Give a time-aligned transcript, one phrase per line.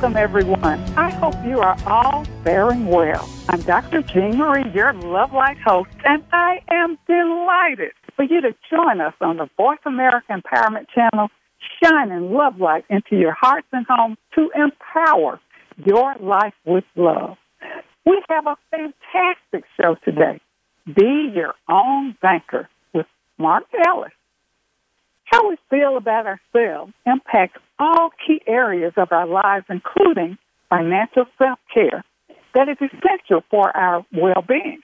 [0.00, 0.78] welcome, everyone.
[0.96, 3.28] I hope you are all faring well.
[3.48, 4.00] I'm Dr.
[4.02, 9.14] Jean Marie, your Love Light host, and I am delighted for you to join us
[9.20, 11.30] on the Voice America Empowerment Channel,
[11.82, 15.40] shining love light into your hearts and homes to empower
[15.84, 17.36] your life with love.
[18.06, 20.40] We have a fantastic show today.
[20.86, 24.12] Be your own banker with Mark Willis.
[25.24, 30.38] How we feel about ourselves impacts all key areas of our lives, including
[30.68, 32.04] financial self care,
[32.54, 34.80] that is essential for our well being.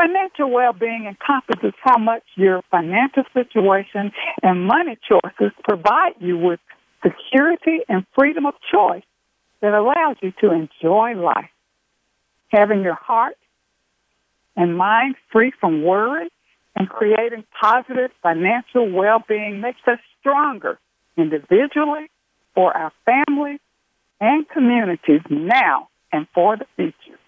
[0.00, 6.60] Financial well being encompasses how much your financial situation and money choices provide you with
[7.02, 9.02] security and freedom of choice
[9.60, 11.50] that allows you to enjoy life.
[12.48, 13.36] Having your heart
[14.56, 16.28] and mind free from worry
[16.76, 20.78] and creating positive financial well being makes us stronger
[21.18, 22.10] individually,
[22.54, 23.60] for our families,
[24.20, 27.18] and communities now and for the future.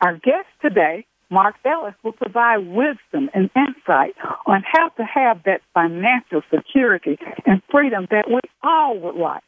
[0.00, 4.14] Our guest today, Mark Willis, will provide wisdom and insight
[4.46, 9.42] on how to have that financial security and freedom that we all would like.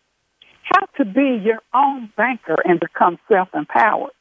[0.63, 4.13] How to be your own banker and become self empowered.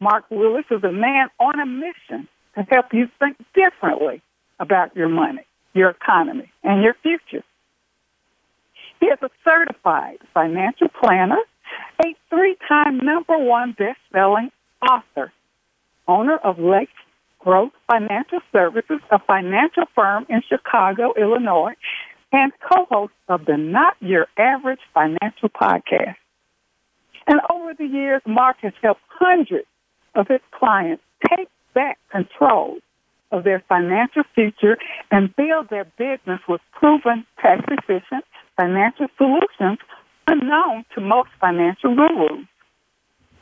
[0.00, 2.26] Mark Willis is a man on a mission
[2.56, 4.20] to help you think differently
[4.58, 7.44] about your money, your economy, and your future.
[9.02, 11.40] He is a certified financial planner,
[12.04, 15.32] a three time number one best selling author,
[16.06, 16.88] owner of Lake
[17.40, 21.72] Growth Financial Services, a financial firm in Chicago, Illinois,
[22.30, 26.14] and co host of the Not Your Average Financial Podcast.
[27.26, 29.66] And over the years, Mark has helped hundreds
[30.14, 32.76] of his clients take back control
[33.32, 34.76] of their financial future
[35.10, 38.24] and build their business with proven tax efficient
[38.56, 39.78] financial solutions
[40.26, 42.46] unknown to most financial gurus.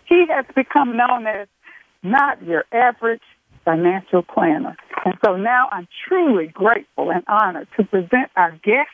[0.07, 1.49] He has become known as
[2.03, 3.23] not your average
[3.65, 4.77] financial planner.
[5.05, 8.91] And so now I'm truly grateful and honored to present our guest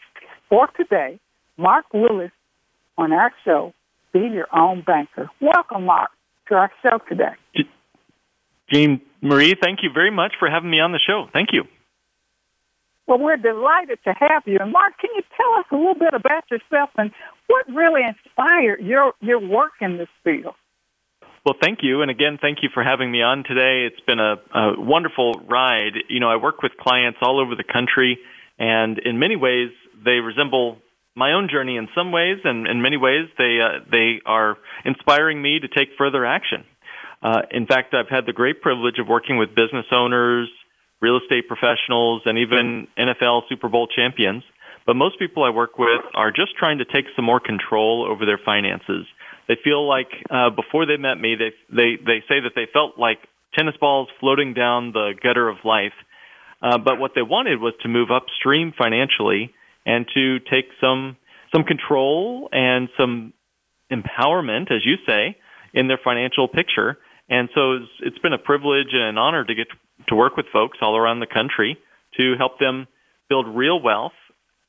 [0.49, 1.19] for today,
[1.57, 2.33] Mark Willis,
[2.99, 3.73] on our show,
[4.13, 5.31] Be Your Own Banker.
[5.41, 6.11] Welcome, Mark,
[6.49, 7.35] to our show today.
[8.73, 11.29] Jean Marie, thank you very much for having me on the show.
[11.33, 11.65] Thank you.
[13.07, 14.59] Well, we're delighted to have you.
[14.61, 17.13] And Mark, can you tell us a little bit about yourself and
[17.47, 20.55] what really inspired your your work in this field?
[21.45, 23.87] Well, thank you, and again, thank you for having me on today.
[23.87, 25.93] It's been a, a wonderful ride.
[26.09, 28.19] You know, I work with clients all over the country,
[28.59, 29.71] and in many ways,
[30.05, 30.79] they resemble
[31.15, 35.41] my own journey in some ways, and in many ways, they uh, they are inspiring
[35.41, 36.65] me to take further action.
[37.23, 40.49] Uh, in fact, I've had the great privilege of working with business owners,
[41.01, 44.43] real estate professionals, and even NFL Super Bowl champions.
[44.87, 48.25] But most people I work with are just trying to take some more control over
[48.25, 49.07] their finances.
[49.49, 52.99] They feel like uh, before they met me, they they they say that they felt
[52.99, 53.19] like
[53.57, 55.95] tennis balls floating down the gutter of life.
[56.63, 59.53] Uh, but what they wanted was to move upstream financially
[59.85, 61.17] and to take some
[61.55, 63.33] some control and some
[63.91, 65.37] empowerment, as you say,
[65.73, 66.99] in their financial picture.
[67.29, 69.69] And so it's, it's been a privilege and an honor to get
[70.09, 71.79] to work with folks all around the country
[72.17, 72.87] to help them
[73.29, 74.13] build real wealth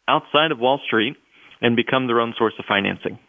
[0.08, 1.16] outside of Wall Street
[1.62, 3.20] and become their own source of financing.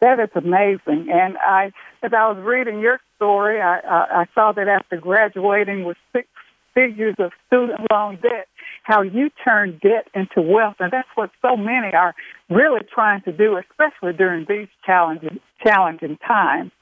[0.00, 1.08] That is amazing.
[1.10, 1.72] And I,
[2.02, 6.28] as I was reading your story, I, I, I saw that after graduating with six
[6.74, 8.48] figures of student loan debt,
[8.82, 12.14] how you turn debt into wealth, and that's what so many are
[12.50, 16.72] really trying to do, especially during these challenging challenging times.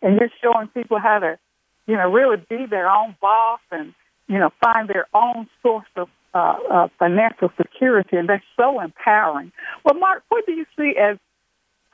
[0.00, 1.38] And you're showing people how to
[1.88, 3.94] you know, really be their own boss and,
[4.28, 9.50] you know, find their own source of uh, uh, financial security, and that's so empowering.
[9.84, 11.16] Well, Mark, what do you see as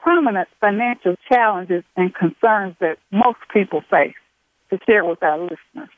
[0.02, 4.18] prominent financial challenges and concerns that most people face
[4.70, 5.88] to share with our listeners?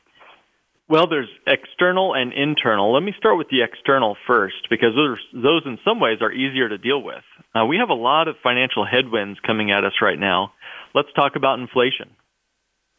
[0.89, 2.93] Well, there's external and internal.
[2.93, 6.69] Let me start with the external first, because those, those in some ways are easier
[6.69, 7.25] to deal with.
[7.55, 10.53] Uh, we have a lot of financial headwinds coming at us right now.
[10.95, 12.11] Let's talk about inflation.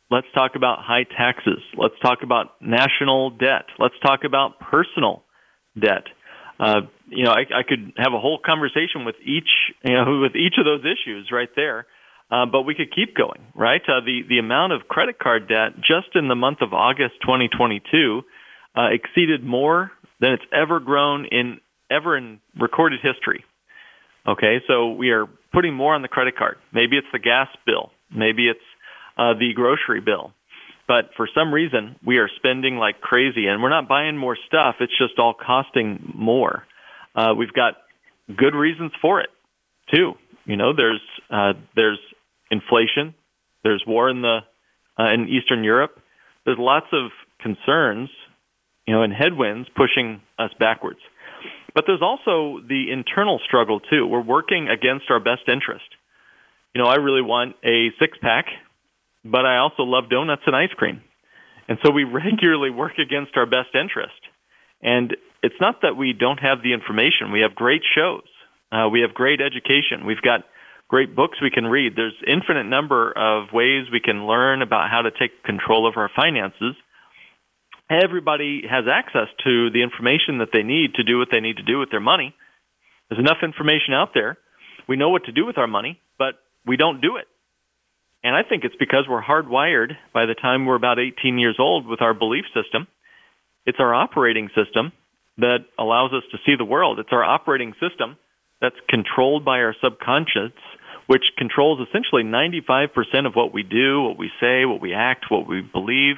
[0.09, 1.59] Let's talk about high taxes.
[1.75, 3.65] Let's talk about national debt.
[3.77, 5.23] Let's talk about personal
[5.79, 6.03] debt.
[6.59, 9.49] Uh, you know, I, I could have a whole conversation with each,
[9.83, 11.85] you know, with each of those issues right there.
[12.29, 13.81] Uh, but we could keep going, right?
[13.87, 18.21] Uh, the the amount of credit card debt just in the month of August 2022
[18.75, 23.45] uh, exceeded more than it's ever grown in ever in recorded history.
[24.27, 26.57] Okay, so we are putting more on the credit card.
[26.73, 28.59] Maybe it's the gas bill, maybe it's
[29.17, 30.33] uh, the grocery bill,
[30.87, 34.75] but for some reason we are spending like crazy, and we're not buying more stuff.
[34.79, 36.63] It's just all costing more.
[37.15, 37.75] Uh, we've got
[38.35, 39.29] good reasons for it
[39.93, 40.13] too.
[40.45, 41.99] You know, there's uh, there's
[42.51, 43.13] inflation.
[43.63, 44.39] There's war in the
[44.97, 45.99] uh, in Eastern Europe.
[46.45, 47.11] There's lots of
[47.41, 48.09] concerns,
[48.85, 50.99] you know, and headwinds pushing us backwards.
[51.75, 54.07] But there's also the internal struggle too.
[54.07, 55.85] We're working against our best interest.
[56.73, 58.45] You know, I really want a six pack,
[59.23, 61.01] but I also love donuts and ice cream.
[61.67, 64.19] And so we regularly work against our best interest.
[64.81, 67.31] And it's not that we don't have the information.
[67.31, 68.27] We have great shows.
[68.71, 70.05] Uh, we have great education.
[70.05, 70.41] We've got
[70.87, 71.93] great books we can read.
[71.95, 76.09] There's infinite number of ways we can learn about how to take control of our
[76.15, 76.75] finances.
[77.89, 81.63] Everybody has access to the information that they need to do what they need to
[81.63, 82.35] do with their money.
[83.09, 84.37] There's enough information out there.
[84.87, 86.35] We know what to do with our money, but
[86.65, 87.27] we don't do it.
[88.23, 91.87] And I think it's because we're hardwired by the time we're about 18 years old
[91.87, 92.87] with our belief system.
[93.65, 94.91] It's our operating system
[95.37, 96.99] that allows us to see the world.
[96.99, 98.17] It's our operating system
[98.59, 100.51] that's controlled by our subconscious
[101.07, 105.47] which controls essentially 95% of what we do, what we say, what we act, what
[105.47, 106.17] we believe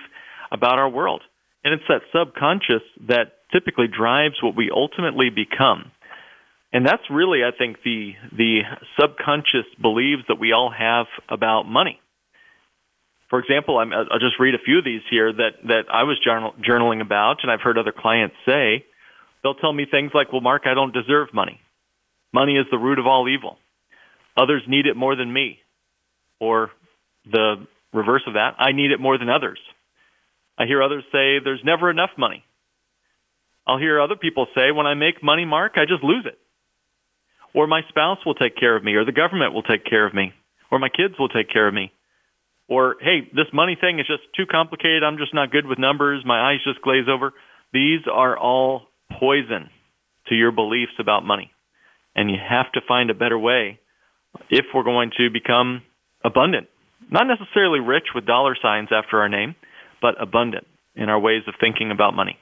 [0.51, 1.21] about our world.
[1.63, 5.91] And it's that subconscious that typically drives what we ultimately become.
[6.71, 8.61] And that's really, I think, the, the
[8.99, 11.99] subconscious beliefs that we all have about money.
[13.29, 16.17] For example, i will just read a few of these here that, that I was
[16.23, 18.85] journal, journaling about, and I've heard other clients say.
[19.41, 21.59] They'll tell me things like, well, Mark, I don't deserve money.
[22.33, 23.57] Money is the root of all evil.
[24.35, 25.59] Others need it more than me.
[26.39, 26.71] Or
[27.25, 29.59] the reverse of that, I need it more than others.
[30.57, 32.43] I hear others say there's never enough money.
[33.65, 36.37] I'll hear other people say when I make money, Mark, I just lose it.
[37.53, 40.13] Or my spouse will take care of me, or the government will take care of
[40.13, 40.33] me,
[40.71, 41.91] or my kids will take care of me.
[42.67, 45.03] Or, hey, this money thing is just too complicated.
[45.03, 46.23] I'm just not good with numbers.
[46.23, 47.33] My eyes just glaze over.
[47.73, 48.83] These are all
[49.19, 49.69] poison
[50.27, 51.51] to your beliefs about money.
[52.15, 53.79] And you have to find a better way
[54.49, 55.81] if we're going to become
[56.23, 56.67] abundant.
[57.09, 59.55] Not necessarily rich with dollar signs after our name,
[59.99, 62.37] but abundant in our ways of thinking about money.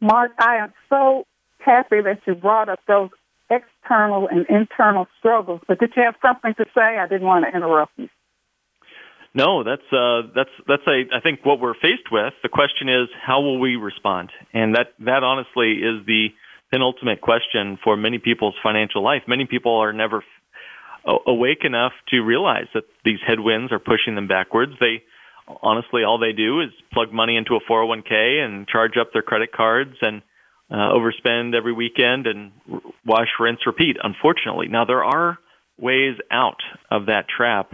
[0.00, 1.26] Mark, I am so
[1.58, 3.10] happy that you brought up those
[3.50, 5.60] external and internal struggles.
[5.66, 6.98] But did you have something to say?
[6.98, 8.08] I didn't want to interrupt you.
[9.34, 12.34] No, that's uh, that's that's a I think what we're faced with.
[12.42, 16.28] The question is how will we respond, and that that honestly is the
[16.70, 19.22] penultimate question for many people's financial life.
[19.26, 20.22] Many people are never
[21.26, 24.72] awake enough to realize that these headwinds are pushing them backwards.
[24.80, 25.02] They
[25.62, 29.52] honestly all they do is plug money into a 401k and charge up their credit
[29.52, 30.22] cards and
[30.74, 32.50] uh, overspend every weekend and
[33.06, 33.96] wash, rinse, repeat.
[34.02, 35.38] Unfortunately, now there are
[35.78, 36.58] ways out
[36.90, 37.72] of that trap,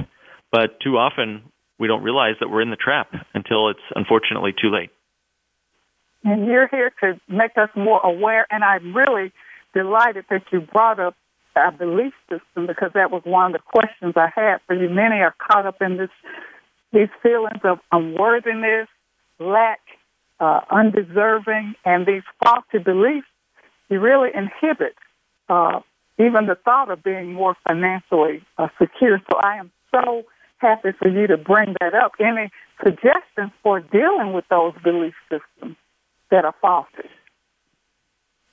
[0.52, 1.42] but too often
[1.78, 4.90] we don't realize that we're in the trap until it's unfortunately too late.
[6.24, 9.32] And you're here to make us more aware, and I'm really
[9.72, 11.16] delighted that you brought up
[11.56, 14.90] our belief system because that was one of the questions I had for you.
[14.90, 16.10] Many are caught up in this
[16.92, 18.88] these feelings of unworthiness,
[19.38, 19.78] lack,
[20.40, 23.26] uh, undeserving, and these faulty beliefs.
[23.88, 24.94] You really inhibit
[25.48, 25.80] uh,
[26.18, 29.20] even the thought of being more financially uh, secure.
[29.30, 30.24] So I am so
[30.58, 32.12] happy for you to bring that up.
[32.20, 32.50] Any
[32.82, 35.76] suggestions for dealing with those belief systems
[36.30, 37.08] that are faulty?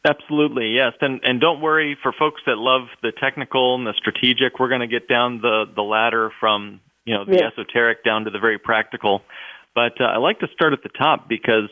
[0.06, 0.94] Absolutely, yes.
[1.01, 4.82] And and don't worry for folks that love the technical and the strategic, we're going
[4.82, 7.51] to get down the the ladder from, you know, the yes.
[7.51, 9.22] esoteric down to the very practical.
[9.77, 11.69] But uh, I like to start at the top because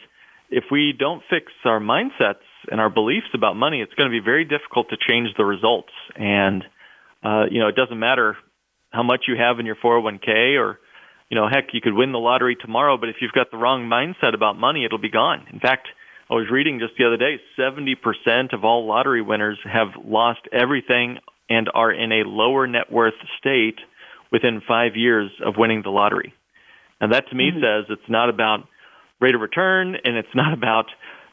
[0.51, 4.23] if we don't fix our mindsets and our beliefs about money, it's going to be
[4.23, 5.89] very difficult to change the results.
[6.15, 6.63] And
[7.23, 8.37] uh, you know, it doesn't matter
[8.91, 10.79] how much you have in your 401k or
[11.31, 13.89] you know, heck, you could win the lottery tomorrow, but if you've got the wrong
[13.89, 15.47] mindset about money, it'll be gone.
[15.51, 15.87] In fact,
[16.29, 21.17] I was reading just the other day 70% of all lottery winners have lost everything
[21.49, 23.79] and are in a lower net worth state
[24.31, 26.35] within five years of winning the lottery.
[27.01, 27.59] And that to me mm-hmm.
[27.61, 28.67] says it's not about
[29.19, 30.85] rate of return and it's not about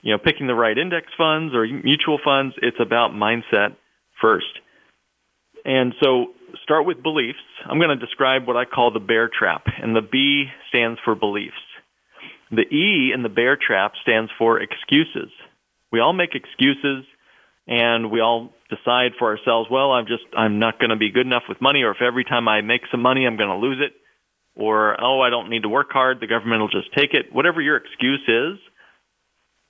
[0.03, 2.55] you know picking the right index funds or mutual funds.
[2.63, 3.77] It's about mindset
[4.21, 4.59] first.
[5.65, 6.27] And so
[6.63, 7.39] start with beliefs.
[7.65, 11.15] I'm going to describe what I call the bear trap, and the B stands for
[11.15, 11.55] beliefs.
[12.51, 15.31] The E in the bear trap stands for excuses.
[15.91, 17.05] We all make excuses
[17.67, 21.27] and we all decide for ourselves, well, I'm just I'm not going to be good
[21.27, 23.79] enough with money, or if every time I make some money, I'm going to lose
[23.81, 23.93] it,
[24.55, 27.33] or oh, I don't need to work hard, the government will just take it.
[27.33, 28.59] Whatever your excuse is,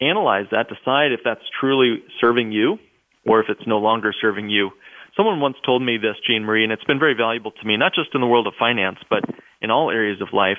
[0.01, 2.79] analyze that, decide if that's truly serving you,
[3.27, 4.71] or if it's no longer serving you.
[5.17, 7.95] Someone once told me this, Jean Marie, and it's been very valuable to me, not
[7.95, 9.23] just in the world of finance, but
[9.61, 10.59] in all areas of life.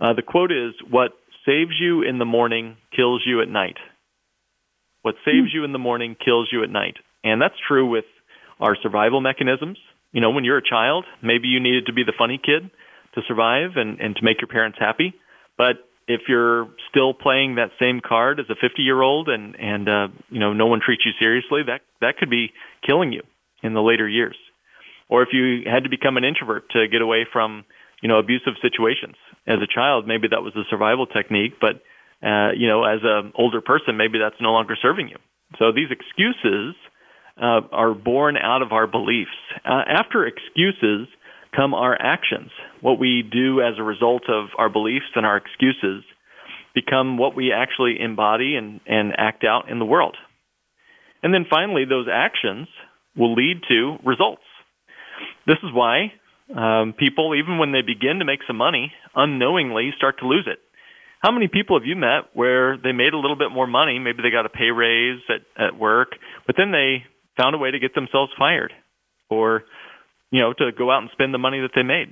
[0.00, 1.12] Uh, the quote is, "What
[1.44, 3.76] saves you in the morning kills you at night."
[5.02, 6.98] What saves you in the morning kills you at night.
[7.24, 8.04] And that's true with
[8.60, 9.78] our survival mechanisms.
[10.12, 12.70] You know, when you're a child, maybe you needed to be the funny kid
[13.14, 15.14] to survive and, and to make your parents happy.
[15.56, 15.76] But
[16.08, 20.08] if you're still playing that same card as a 50 year old and, and, uh,
[20.28, 22.52] you know, no one treats you seriously, that, that could be
[22.86, 23.22] killing you
[23.62, 24.36] in the later years.
[25.08, 27.64] Or if you had to become an introvert to get away from,
[28.02, 31.82] you know, abusive situations as a child, maybe that was a survival technique, but,
[32.26, 35.16] uh, you know, as an older person, maybe that's no longer serving you.
[35.58, 36.74] So these excuses
[37.36, 39.30] uh, are born out of our beliefs.
[39.64, 41.08] Uh, after excuses
[41.54, 42.50] come our actions.
[42.80, 46.04] What we do as a result of our beliefs and our excuses
[46.74, 50.16] become what we actually embody and, and act out in the world.
[51.22, 52.68] And then finally, those actions
[53.16, 54.42] will lead to results.
[55.46, 56.12] This is why
[56.54, 60.58] um, people, even when they begin to make some money, unknowingly start to lose it.
[61.20, 63.98] How many people have you met where they made a little bit more money?
[63.98, 66.12] Maybe they got a pay raise at, at work,
[66.46, 67.04] but then they
[67.36, 68.72] found a way to get themselves fired
[69.28, 69.64] or
[70.30, 72.08] you know to go out and spend the money that they made.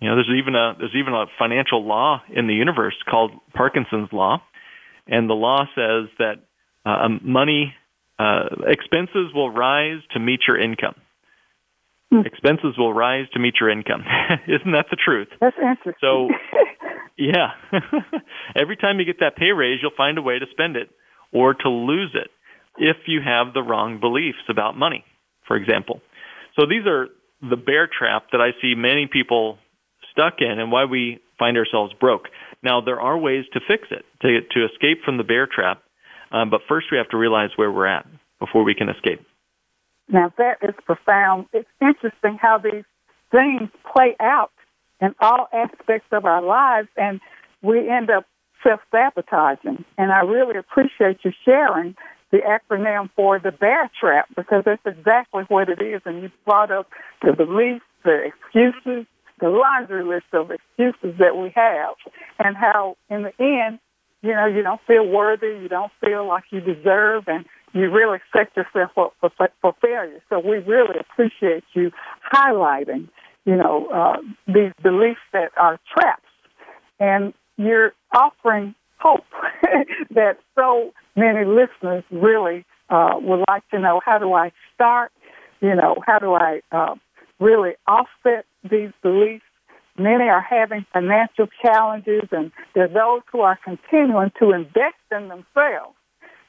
[0.00, 4.08] You know there's even a there's even a financial law in the universe called parkinson's
[4.12, 4.42] law.
[5.06, 6.34] And the law says that
[6.84, 7.74] uh, um, money
[8.18, 10.94] uh, expenses will rise to meet your income.
[12.10, 12.20] Hmm.
[12.24, 14.02] expenses will rise to meet your income.
[14.48, 15.28] Isn't that the truth?
[15.40, 15.92] That's interesting.
[16.00, 16.28] So
[17.18, 17.48] yeah.
[18.56, 20.88] Every time you get that pay raise you'll find a way to spend it
[21.32, 22.30] or to lose it
[22.78, 25.04] if you have the wrong beliefs about money,
[25.46, 26.00] for example.
[26.58, 27.08] So these are
[27.42, 29.58] the bear trap that I see many people
[30.10, 32.28] stuck in and why we find ourselves broke.
[32.62, 35.82] Now, there are ways to fix it, to, to escape from the bear trap,
[36.32, 38.06] um, but first we have to realize where we're at
[38.40, 39.20] before we can escape.
[40.08, 41.46] Now, that is profound.
[41.52, 42.84] It's interesting how these
[43.30, 44.50] things play out
[45.00, 47.20] in all aspects of our lives, and
[47.62, 48.26] we end up
[48.62, 49.84] self sabotaging.
[49.96, 51.94] And I really appreciate you sharing
[52.30, 56.02] the acronym for the bear trap because that's exactly what it is.
[56.04, 56.88] And you brought up
[57.22, 59.06] the beliefs, the excuses,
[59.40, 61.94] the laundry list of excuses that we have,
[62.38, 63.78] and how in the end,
[64.22, 68.18] you know, you don't feel worthy, you don't feel like you deserve, and you really
[68.36, 70.20] set yourself up for, for failure.
[70.28, 71.92] So we really appreciate you
[72.32, 73.08] highlighting,
[73.44, 74.16] you know, uh,
[74.46, 76.22] these beliefs that are traps,
[76.98, 79.24] and you're offering hope
[80.10, 85.12] that so many listeners really uh, would like to know how do I start?
[85.60, 86.94] You know, how do I uh,
[87.40, 89.44] really offset these beliefs?
[89.98, 95.26] Many are having financial challenges, and there are those who are continuing to invest in
[95.28, 95.96] themselves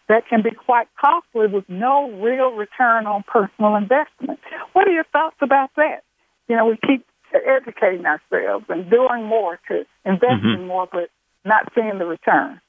[0.08, 4.40] that can be quite costly with no real return on personal investment.
[4.74, 6.04] What are your thoughts about that?
[6.48, 10.62] You know, we keep educating ourselves and doing more to invest mm-hmm.
[10.62, 11.10] in more, but
[11.46, 12.60] not seeing the return.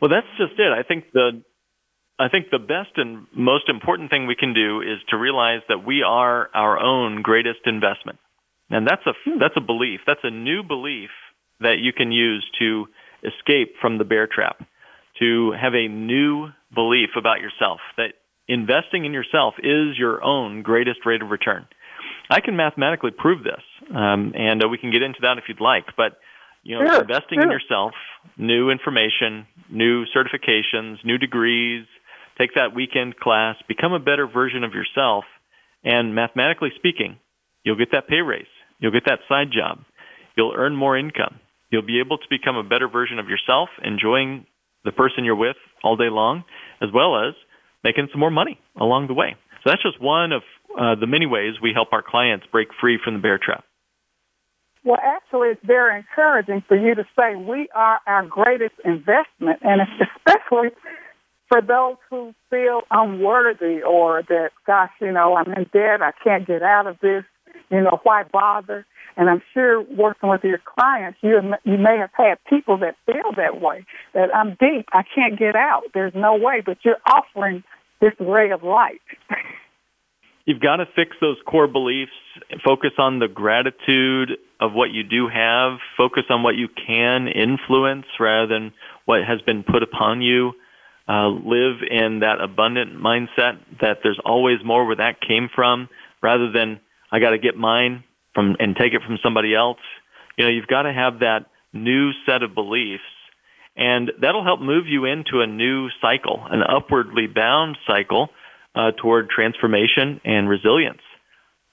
[0.00, 0.72] Well, that's just it.
[0.72, 1.42] I think the
[2.18, 5.86] I think the best and most important thing we can do is to realize that
[5.86, 8.18] we are our own greatest investment.
[8.70, 10.00] And that's a that's a belief.
[10.06, 11.10] That's a new belief
[11.60, 12.86] that you can use to
[13.24, 14.64] escape from the bear trap.
[15.20, 18.12] To have a new belief about yourself that
[18.46, 21.66] investing in yourself is your own greatest rate of return.
[22.30, 23.62] I can mathematically prove this,
[23.94, 25.86] um, and uh, we can get into that if you'd like.
[25.96, 26.18] But
[26.62, 27.44] you know, sure, investing sure.
[27.44, 27.92] in yourself,
[28.36, 31.86] new information, new certifications, new degrees,
[32.38, 35.24] take that weekend class, become a better version of yourself,
[35.84, 37.18] and mathematically speaking,
[37.64, 38.46] you'll get that pay raise.
[38.78, 39.80] You'll get that side job.
[40.36, 41.40] You'll earn more income.
[41.70, 44.46] You'll be able to become a better version of yourself, enjoying
[44.84, 46.44] the person you're with all day long,
[46.80, 47.34] as well as
[47.84, 49.36] making some more money along the way.
[49.64, 50.42] So that's just one of
[50.78, 53.64] uh, the many ways we help our clients break free from the bear trap.
[54.84, 59.80] Well, actually, it's very encouraging for you to say we are our greatest investment, and
[60.26, 60.70] especially
[61.48, 66.46] for those who feel unworthy or that, gosh, you know, I'm in debt, I can't
[66.46, 67.24] get out of this,
[67.70, 68.86] you know, why bother?
[69.16, 73.32] And I'm sure working with your clients, you you may have had people that feel
[73.36, 77.64] that way, that I'm deep, I can't get out, there's no way, but you're offering
[78.00, 79.00] this ray of light.
[80.48, 82.10] You've got to fix those core beliefs,
[82.64, 88.06] focus on the gratitude of what you do have, focus on what you can influence
[88.18, 88.72] rather than
[89.04, 90.54] what has been put upon you.
[91.08, 95.88] uh, live in that abundant mindset that there's always more where that came from,
[96.22, 99.78] rather than I got to get mine from and take it from somebody else.
[100.36, 103.02] You know, you've got to have that new set of beliefs,
[103.74, 108.28] and that'll help move you into a new cycle, an upwardly bound cycle
[108.78, 111.02] uh, toward transformation and resilience.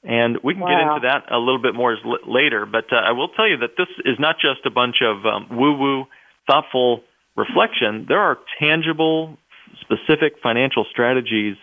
[0.03, 0.69] And we can wow.
[0.69, 1.95] get into that a little bit more
[2.27, 5.25] later, but uh, I will tell you that this is not just a bunch of
[5.25, 6.05] um, woo woo,
[6.47, 7.03] thoughtful
[7.35, 8.05] reflection.
[8.07, 9.37] There are tangible,
[9.81, 11.57] specific financial strategies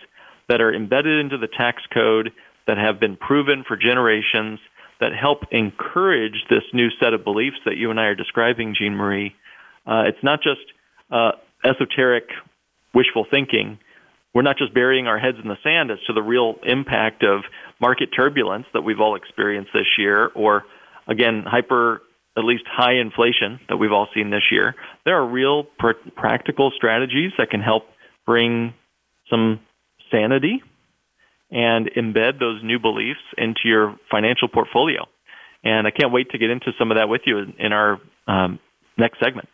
[0.47, 2.31] that are embedded into the tax code
[2.67, 4.59] that have been proven for generations
[4.99, 8.95] that help encourage this new set of beliefs that you and I are describing, Jean
[8.95, 9.35] Marie.
[9.85, 10.61] Uh, it's not just
[11.11, 11.31] uh,
[11.65, 12.29] esoteric
[12.93, 13.79] wishful thinking.
[14.33, 17.41] We're not just burying our heads in the sand as to the real impact of
[17.79, 20.63] market turbulence that we've all experienced this year, or
[21.07, 22.01] again, hyper,
[22.35, 24.75] at least high inflation that we've all seen this year.
[25.05, 27.83] There are real pr- practical strategies that can help
[28.25, 28.73] bring
[29.29, 29.59] some
[30.11, 30.63] sanity
[31.51, 35.05] and embed those new beliefs into your financial portfolio.
[35.63, 38.59] And I can't wait to get into some of that with you in our um,
[38.97, 39.47] next segment.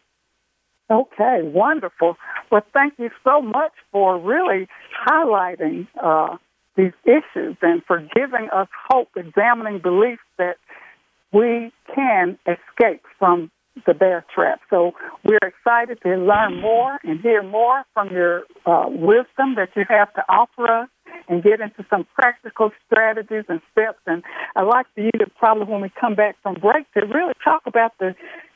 [0.91, 2.17] Okay, wonderful.
[2.51, 4.67] Well, thank you so much for really
[5.07, 6.37] highlighting uh,
[6.75, 10.55] these issues and for giving us hope, examining beliefs that
[11.31, 13.51] we can escape from
[13.85, 14.61] the bear trap.
[14.69, 14.93] So
[15.23, 20.11] we're excited to learn more and hear more from your uh, wisdom that you have
[20.15, 20.89] to offer us
[21.27, 23.99] and get into some practical strategies and steps.
[24.07, 24.23] And
[24.55, 27.61] I'd like for you to probably, when we come back from break, to really talk
[27.67, 28.15] about the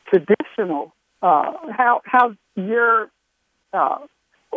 [0.09, 3.09] traditional uh, how how your
[3.73, 3.97] uh,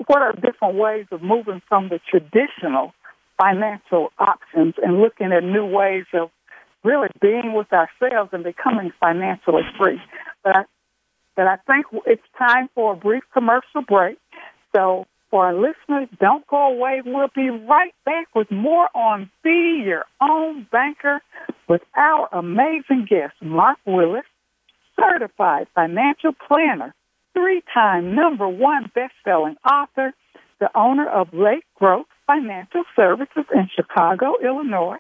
[0.07, 2.93] what are different ways of moving from the traditional
[3.41, 6.31] financial options and looking at new ways of
[6.85, 10.01] really being with ourselves and becoming financially free.
[10.43, 10.65] But I,
[11.35, 14.19] but I think it's time for a brief commercial break.
[14.75, 17.03] So for our listeners, don't go away.
[17.05, 21.21] We'll be right back with more on Be Your Own Banker
[21.69, 24.25] with our amazing guest, Mark Willis,
[24.99, 26.95] certified financial planner,
[27.35, 30.13] three time number one best selling author,
[30.59, 34.99] the owner of Lake Growth Financial Services in Chicago, Illinois,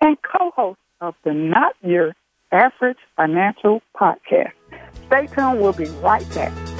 [0.00, 2.14] and co host of the Not Your
[2.52, 4.52] Average Financial Podcast.
[5.06, 6.77] Stay tuned, we'll be right back.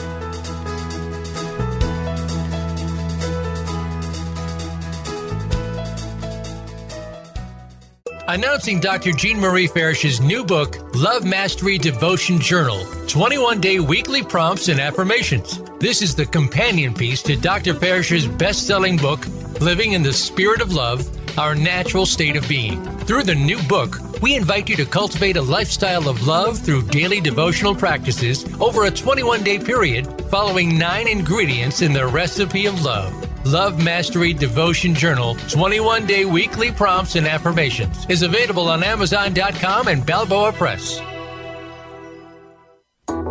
[8.31, 9.13] Announcing Dr.
[9.13, 15.63] Jean Marie Farish's new book, Love Mastery Devotion Journal 21 Day Weekly Prompts and Affirmations.
[15.79, 17.73] This is the companion piece to Dr.
[17.73, 19.27] Farish's best selling book,
[19.63, 22.85] Living in the Spirit of Love Our Natural State of Being.
[23.07, 27.23] Through the new book, we invite you to cultivate a lifestyle of love through daily
[27.23, 33.15] devotional practices over a 21 day period, following nine ingredients in the recipe of love.
[33.53, 40.05] Love Mastery Devotion Journal 21 Day Weekly Prompts and Affirmations is available on Amazon.com and
[40.05, 41.01] Balboa Press.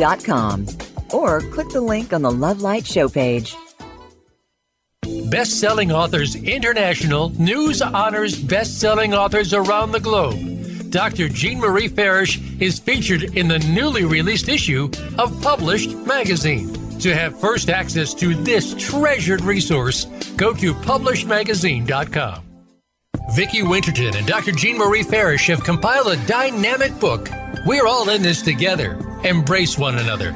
[0.00, 0.66] consciousloving.com
[1.12, 3.54] or click the link on the Love Light show page.
[5.30, 10.90] Best selling authors international news honors best selling authors around the globe.
[10.90, 11.28] Dr.
[11.28, 16.72] Jean Marie Farish is featured in the newly released issue of Published Magazine.
[16.98, 22.42] To have first access to this treasured resource, go to publishedmagazine.com.
[23.34, 24.50] Vicki Winterton and Dr.
[24.52, 27.30] Jean Marie Farish have compiled a dynamic book.
[27.64, 28.98] We're all in this together.
[29.24, 30.30] Embrace one another.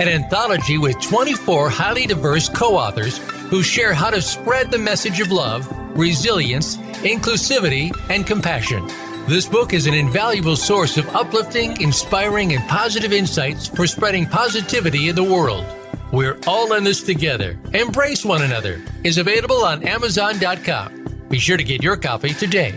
[0.00, 3.18] An anthology with 24 highly diverse co authors
[3.48, 8.84] who share how to spread the message of love, resilience, inclusivity, and compassion.
[9.28, 15.08] This book is an invaluable source of uplifting, inspiring, and positive insights for spreading positivity
[15.08, 15.64] in the world.
[16.12, 17.56] We're all in this together.
[17.72, 21.26] Embrace one another is available on Amazon.com.
[21.28, 22.76] Be sure to get your copy today.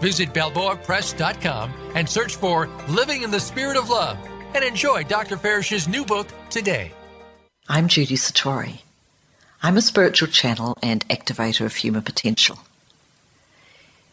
[0.00, 4.16] Visit BalboaPress.com and search for Living in the Spirit of Love
[4.54, 5.36] and enjoy Dr.
[5.36, 6.92] Farish's new book today.
[7.68, 8.80] I'm Judy Satori.
[9.62, 12.60] I'm a spiritual channel and activator of human potential.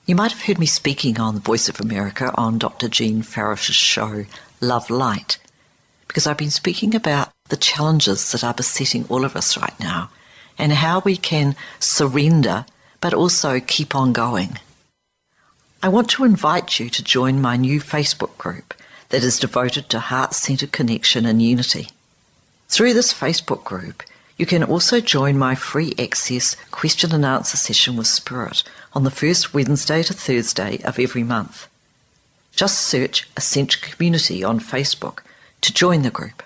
[0.06, 2.90] You might have heard me speaking on the Voice of America on Dr.
[2.90, 4.26] Jean Farish's show,
[4.62, 5.38] Love Light,
[6.08, 10.10] because I've been speaking about the challenges that are besetting all of us right now
[10.58, 12.66] and how we can surrender
[13.02, 14.58] but also keep on going.
[15.86, 18.74] I want to invite you to join my new Facebook group
[19.10, 21.90] that is devoted to heart centered connection and unity.
[22.70, 24.02] Through this Facebook group,
[24.36, 29.12] you can also join my free access question and answer session with Spirit on the
[29.12, 31.68] first Wednesday to Thursday of every month.
[32.56, 35.20] Just search Ascension Community on Facebook
[35.62, 36.42] to join the group.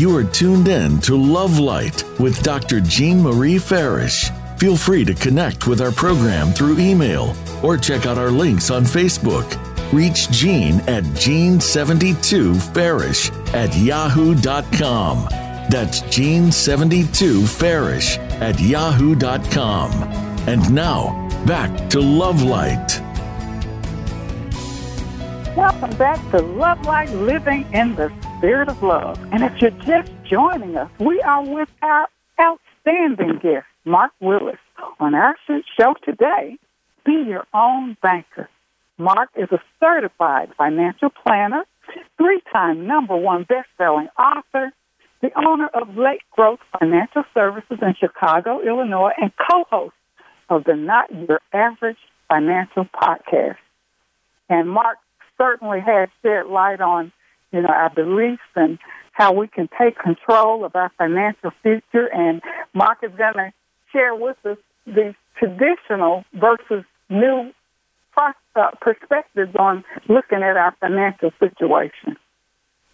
[0.00, 2.80] You are tuned in to Love Light with Dr.
[2.80, 4.30] Jean Marie Farish.
[4.56, 8.84] Feel free to connect with our program through email or check out our links on
[8.84, 9.44] Facebook.
[9.92, 15.26] Reach Jean at Jean72Farish at yahoo.com.
[15.68, 19.92] That's Jean72Farish at yahoo.com.
[20.48, 23.02] And now, back to Love Light.
[25.54, 29.18] Welcome back to Love Light Living in the Spirit of Love.
[29.32, 32.08] And if you're just joining us, we are with our
[32.40, 34.56] outstanding guest, Mark Willis.
[34.98, 36.56] On our show today,
[37.04, 38.48] Be Your Own Banker.
[38.96, 41.64] Mark is a certified financial planner,
[42.16, 44.72] three time number one best selling author,
[45.20, 49.94] the owner of Lake Growth Financial Services in Chicago, Illinois, and co host
[50.48, 51.98] of the Not Your Average
[52.28, 53.56] Financial Podcast.
[54.48, 54.96] And Mark
[55.36, 57.12] certainly has shed light on,
[57.52, 58.78] you know, our beliefs and
[59.12, 62.06] how we can take control of our financial future.
[62.12, 62.40] And
[62.74, 63.52] Mark is going to
[63.92, 67.52] share with us the traditional versus new
[68.16, 72.16] uh, perspectives on looking at our financial situation.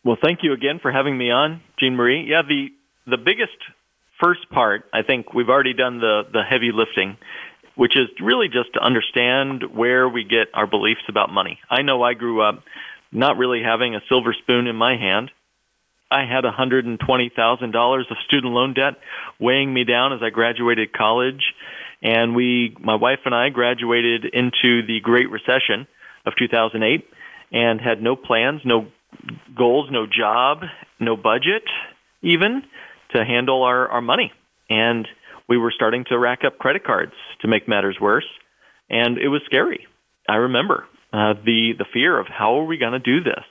[0.05, 2.27] Well, thank you again for having me on, Jean Marie.
[2.29, 2.69] Yeah, the
[3.07, 3.57] the biggest
[4.23, 7.17] first part, I think we've already done the the heavy lifting,
[7.75, 11.59] which is really just to understand where we get our beliefs about money.
[11.69, 12.63] I know I grew up
[13.13, 15.31] not really having a silver spoon in my hand.
[16.11, 18.95] I had $120,000 of student loan debt
[19.41, 21.43] weighing me down as I graduated college,
[22.03, 25.89] and we my wife and I graduated into the Great Recession
[26.25, 27.09] of 2008
[27.53, 28.87] and had no plans, no
[29.57, 30.63] goals, no job,
[31.01, 31.65] no budget,
[32.23, 32.63] even
[33.15, 34.33] to handle our, our money.
[34.69, 35.09] And
[35.49, 38.27] we were starting to rack up credit cards to make matters worse.
[38.91, 39.87] And it was scary.
[40.29, 43.45] I remember uh, the, the fear of how are we going to do this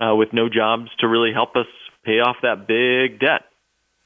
[0.00, 1.66] uh, with no jobs to really help us
[2.04, 3.42] pay off that big debt.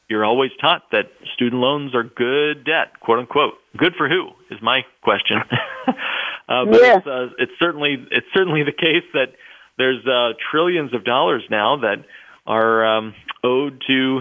[0.09, 3.55] You're always taught that student loans are good debt, quote unquote.
[3.77, 5.37] Good for who is my question.
[6.49, 6.97] uh, but yeah.
[6.97, 9.35] it's, uh, it's certainly it's certainly the case that
[9.79, 12.05] there's uh, trillions of dollars now that
[12.45, 14.21] are um, owed to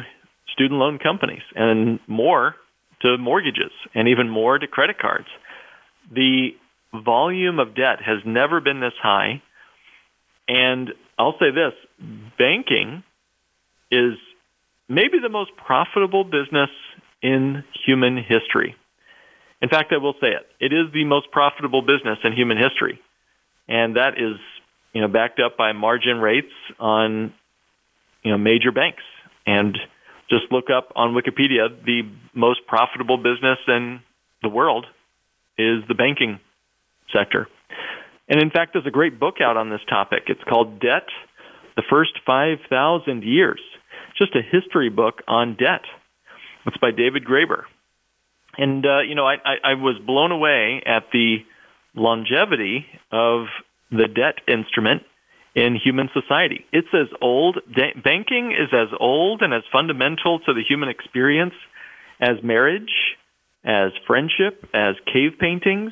[0.54, 2.56] student loan companies and more
[3.02, 5.28] to mortgages and even more to credit cards.
[6.12, 6.50] The
[6.94, 9.42] volume of debt has never been this high.
[10.48, 11.74] And I'll say this
[12.38, 13.04] banking
[13.92, 14.14] is
[14.88, 16.70] maybe the most profitable business
[17.22, 18.76] in human history.
[19.62, 20.48] In fact, I will say it.
[20.60, 23.00] It is the most profitable business in human history.
[23.68, 24.38] And that is
[24.94, 27.34] you know, backed up by margin rates on,
[28.24, 29.04] you know, major banks.
[29.46, 29.78] And
[30.30, 34.02] just look up on Wikipedia, the most profitable business in
[34.42, 34.86] the world
[35.58, 36.40] is the banking
[37.14, 37.48] sector.
[38.28, 40.24] And in fact, there's a great book out on this topic.
[40.28, 41.08] It's called Debt,
[41.76, 43.60] the first 5,000 years.
[44.18, 45.82] Just a history book on debt.
[46.66, 47.64] It's by David Graeber.
[48.58, 51.38] And, uh, you know, I, I, I was blown away at the
[51.96, 53.46] longevity of
[53.92, 55.04] the debt instrument
[55.56, 56.66] in human society.
[56.72, 57.60] It's as old,
[58.04, 61.54] banking is as old and as fundamental to the human experience
[62.20, 63.16] as marriage,
[63.64, 65.92] as friendship, as cave paintings.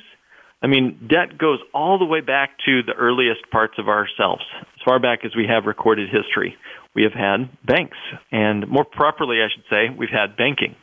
[0.61, 4.43] I mean, debt goes all the way back to the earliest parts of ourselves.
[4.61, 6.55] As far back as we have recorded history,
[6.95, 7.97] we have had banks.
[8.31, 10.75] And more properly, I should say, we've had banking.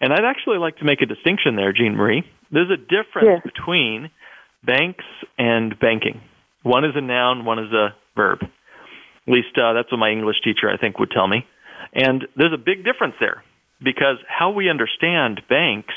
[0.00, 2.24] And I'd actually like to make a distinction there, Jean Marie.
[2.50, 4.10] There's a difference between
[4.64, 5.04] banks
[5.38, 6.20] and banking.
[6.62, 8.40] One is a noun, one is a verb.
[8.42, 11.46] At least uh, that's what my English teacher, I think, would tell me.
[11.92, 13.44] And there's a big difference there
[13.82, 15.94] because how we understand banks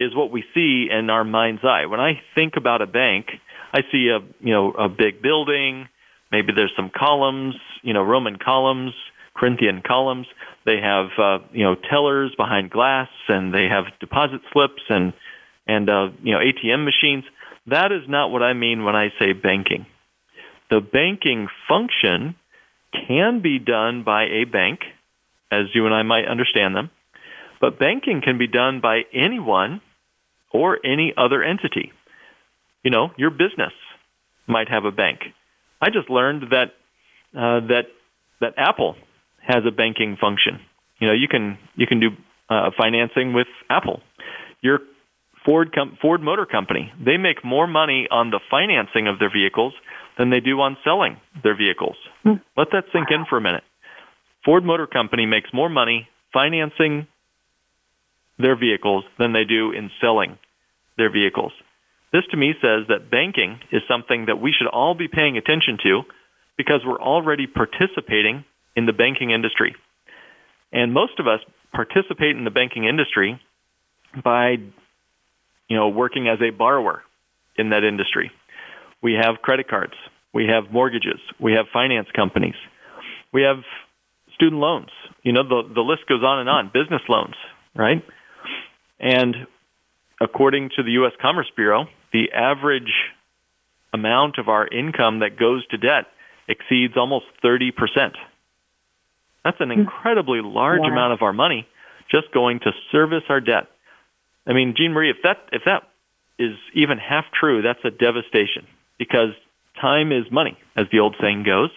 [0.00, 1.86] is what we see in our mind's eye.
[1.86, 3.26] When I think about a bank,
[3.72, 5.88] I see a you know a big building.
[6.30, 8.92] Maybe there's some columns, you know, Roman columns,
[9.34, 10.26] Corinthian columns.
[10.64, 15.12] They have uh, you know tellers behind glass, and they have deposit slips and
[15.66, 17.24] and uh, you know ATM machines.
[17.66, 19.86] That is not what I mean when I say banking.
[20.70, 22.36] The banking function
[23.06, 24.80] can be done by a bank,
[25.50, 26.90] as you and I might understand them,
[27.60, 29.80] but banking can be done by anyone
[30.54, 31.92] or any other entity.
[32.84, 33.72] You know, your business
[34.46, 35.20] might have a bank.
[35.82, 36.72] I just learned that
[37.36, 37.86] uh, that
[38.40, 38.94] that Apple
[39.46, 40.60] has a banking function.
[41.00, 42.08] You know, you can you can do
[42.48, 44.00] uh, financing with Apple.
[44.62, 44.78] Your
[45.44, 49.74] Ford com- Ford Motor Company they make more money on the financing of their vehicles
[50.16, 51.96] than they do on selling their vehicles.
[52.24, 52.40] Mm.
[52.56, 53.64] Let that sink in for a minute.
[54.44, 57.08] Ford Motor Company makes more money financing
[58.38, 60.38] their vehicles than they do in selling
[60.96, 61.52] their vehicles.
[62.12, 65.78] This to me says that banking is something that we should all be paying attention
[65.82, 66.02] to
[66.56, 68.44] because we're already participating
[68.76, 69.74] in the banking industry.
[70.72, 71.40] And most of us
[71.72, 73.40] participate in the banking industry
[74.22, 74.58] by
[75.68, 77.02] you know working as a borrower
[77.56, 78.30] in that industry.
[79.02, 79.94] We have credit cards,
[80.32, 82.54] we have mortgages, we have finance companies.
[83.32, 83.58] We have
[84.34, 84.90] student loans.
[85.22, 87.34] You know the the list goes on and on, business loans,
[87.74, 88.04] right?
[89.00, 89.34] And
[90.20, 92.92] according to the US Commerce Bureau, the average
[93.92, 96.06] amount of our income that goes to debt
[96.48, 97.72] exceeds almost 30%.
[99.44, 99.80] That's an hmm.
[99.80, 100.88] incredibly large wow.
[100.88, 101.66] amount of our money
[102.10, 103.66] just going to service our debt.
[104.46, 105.84] I mean, Jean Marie, if that if that
[106.38, 108.66] is even half true, that's a devastation
[108.98, 109.30] because
[109.80, 111.70] time is money, as the old saying goes.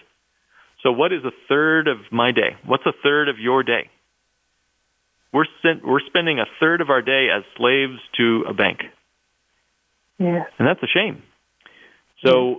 [0.82, 2.56] So, what is a third of my day?
[2.64, 3.90] What's a third of your day?
[5.38, 8.80] We're sent, we're spending a third of our day as slaves to a bank.
[10.18, 10.42] Yeah.
[10.58, 11.22] And that's a shame.
[12.24, 12.56] So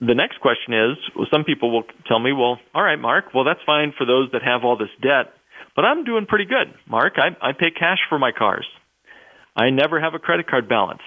[0.00, 3.44] the next question is, well, some people will tell me, well, all right, Mark, well,
[3.44, 5.32] that's fine for those that have all this debt,
[5.76, 6.74] but I'm doing pretty good.
[6.88, 8.66] Mark, I, I pay cash for my cars.
[9.54, 11.02] I never have a credit card balance.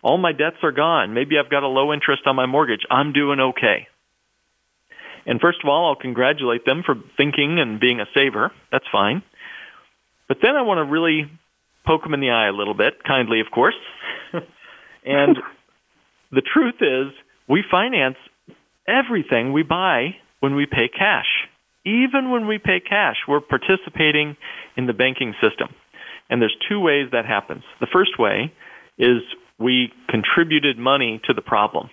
[0.00, 1.12] All my debts are gone.
[1.12, 2.86] Maybe I've got a low interest on my mortgage.
[2.88, 3.88] I'm doing okay.
[5.26, 8.52] And first of all, I'll congratulate them for thinking and being a saver.
[8.70, 9.24] That's fine.
[10.28, 11.30] But then I want to really
[11.86, 13.74] poke them in the eye a little bit, kindly, of course.
[15.04, 15.36] and
[16.30, 17.12] the truth is,
[17.48, 18.16] we finance
[18.86, 21.26] everything we buy when we pay cash.
[21.84, 24.36] Even when we pay cash, we're participating
[24.76, 25.68] in the banking system.
[26.30, 27.62] And there's two ways that happens.
[27.80, 28.52] The first way
[28.98, 29.22] is
[29.58, 31.90] we contributed money to the problem.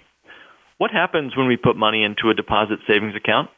[0.77, 3.49] What happens when we put money into a deposit savings account?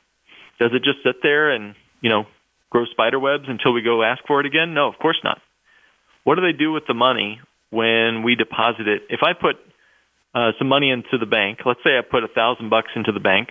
[0.60, 2.24] Does it just sit there and, you know,
[2.72, 4.74] grow spider webs until we go ask for it again?
[4.74, 5.40] No, of course not.
[6.24, 9.04] What do they do with the money when we deposit it?
[9.10, 9.58] If I put
[10.34, 13.20] uh, some money into the bank, let's say I put a thousand bucks into the
[13.20, 13.50] bank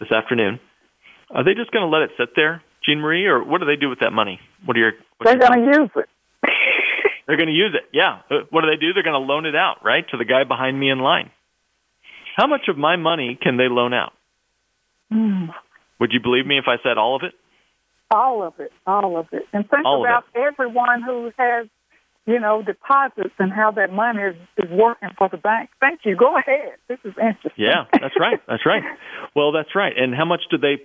[0.00, 0.60] this afternoon,
[1.30, 3.76] are they just going to let it sit there, Jean Marie, or what do they
[3.76, 4.40] do with that money?
[4.64, 4.92] What are your?
[5.22, 6.08] They're going to use it.
[7.26, 7.88] They're going to use it.
[7.92, 8.20] Yeah.
[8.30, 8.92] Uh, what do they do?
[8.92, 11.30] They're going to loan it out, right, to the guy behind me in line.
[12.36, 14.12] How much of my money can they loan out?
[15.12, 15.48] Mm.
[16.00, 17.34] Would you believe me if I said all of it?
[18.10, 19.42] All of it, all of it.
[19.52, 21.66] And think all about everyone who has,
[22.26, 25.70] you know, deposits and how that money is, is working for the bank.
[25.80, 26.16] Thank you.
[26.16, 26.76] Go ahead.
[26.88, 27.52] This is interesting.
[27.56, 28.40] Yeah, that's right.
[28.46, 28.82] That's right.
[29.36, 29.92] Well, that's right.
[29.96, 30.78] And how much do they,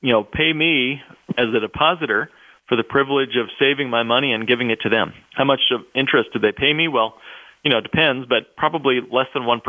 [0.00, 1.00] you know, pay me
[1.36, 2.28] as a depositor
[2.68, 5.12] for the privilege of saving my money and giving it to them?
[5.32, 6.88] How much of interest do they pay me?
[6.88, 7.14] Well,
[7.62, 9.60] you know, it depends, but probably less than 1%.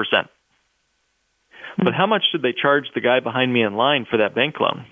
[1.78, 1.94] But hmm.
[1.94, 4.86] how much did they charge the guy behind me in line for that bank loan?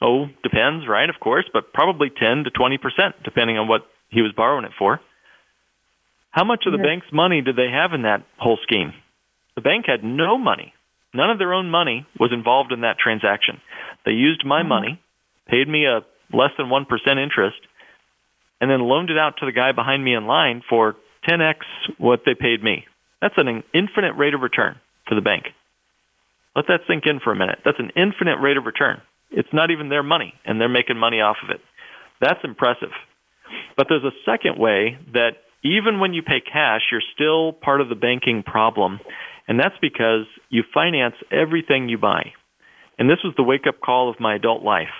[0.00, 1.08] Oh, depends, right?
[1.08, 4.72] Of course, but probably 10 to 20 percent, depending on what he was borrowing it
[4.78, 5.00] for.
[6.30, 8.92] How much of the bank's money did they have in that whole scheme?
[9.56, 10.72] The bank had no money.
[11.12, 13.60] None of their own money was involved in that transaction.
[14.06, 14.68] They used my mm-hmm.
[14.68, 15.02] money,
[15.48, 16.00] paid me a
[16.32, 16.86] less than 1%
[17.22, 17.58] interest,
[18.60, 20.94] and then loaned it out to the guy behind me in line for
[21.28, 21.56] 10x
[21.98, 22.84] what they paid me.
[23.20, 24.76] That's an infinite rate of return
[25.08, 25.46] for the bank.
[26.54, 27.58] Let that sink in for a minute.
[27.64, 29.00] That's an infinite rate of return.
[29.30, 31.60] It's not even their money, and they're making money off of it.
[32.20, 32.90] That's impressive.
[33.76, 35.30] But there's a second way that
[35.62, 39.00] even when you pay cash, you're still part of the banking problem,
[39.46, 42.32] and that's because you finance everything you buy.
[42.98, 44.92] And this was the wake up call of my adult life.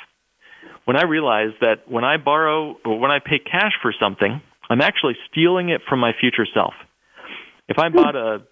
[0.84, 4.80] When I realized that when I borrow or when I pay cash for something, I'm
[4.80, 6.74] actually stealing it from my future self.
[7.68, 7.96] If I hmm.
[7.96, 8.42] bought a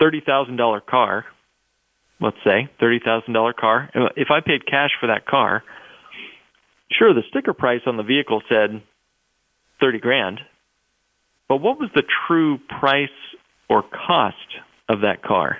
[0.00, 1.24] $30,000 car,
[2.20, 5.62] let's say, $30,000 car, if I paid cash for that car,
[6.90, 8.82] sure the sticker price on the vehicle said
[9.80, 10.40] 30 grand,
[11.48, 13.08] but what was the true price
[13.68, 14.36] or cost
[14.88, 15.58] of that car?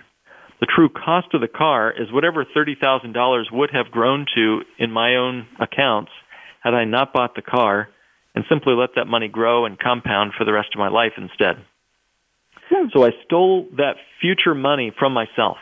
[0.60, 5.14] The true cost of the car is whatever $30,000 would have grown to in my
[5.14, 6.10] own accounts
[6.60, 7.88] had I not bought the car
[8.34, 11.56] and simply let that money grow and compound for the rest of my life instead.
[12.70, 12.88] Hmm.
[12.92, 15.56] So I stole that future money from myself.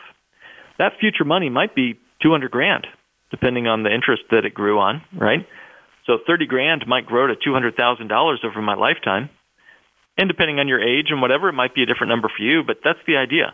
[0.77, 2.87] That future money might be 200 grand,
[3.31, 5.45] depending on the interest that it grew on, right?
[6.05, 9.29] So 30 grand might grow to $200,000 over my lifetime.
[10.17, 12.63] And depending on your age and whatever, it might be a different number for you,
[12.65, 13.53] but that's the idea.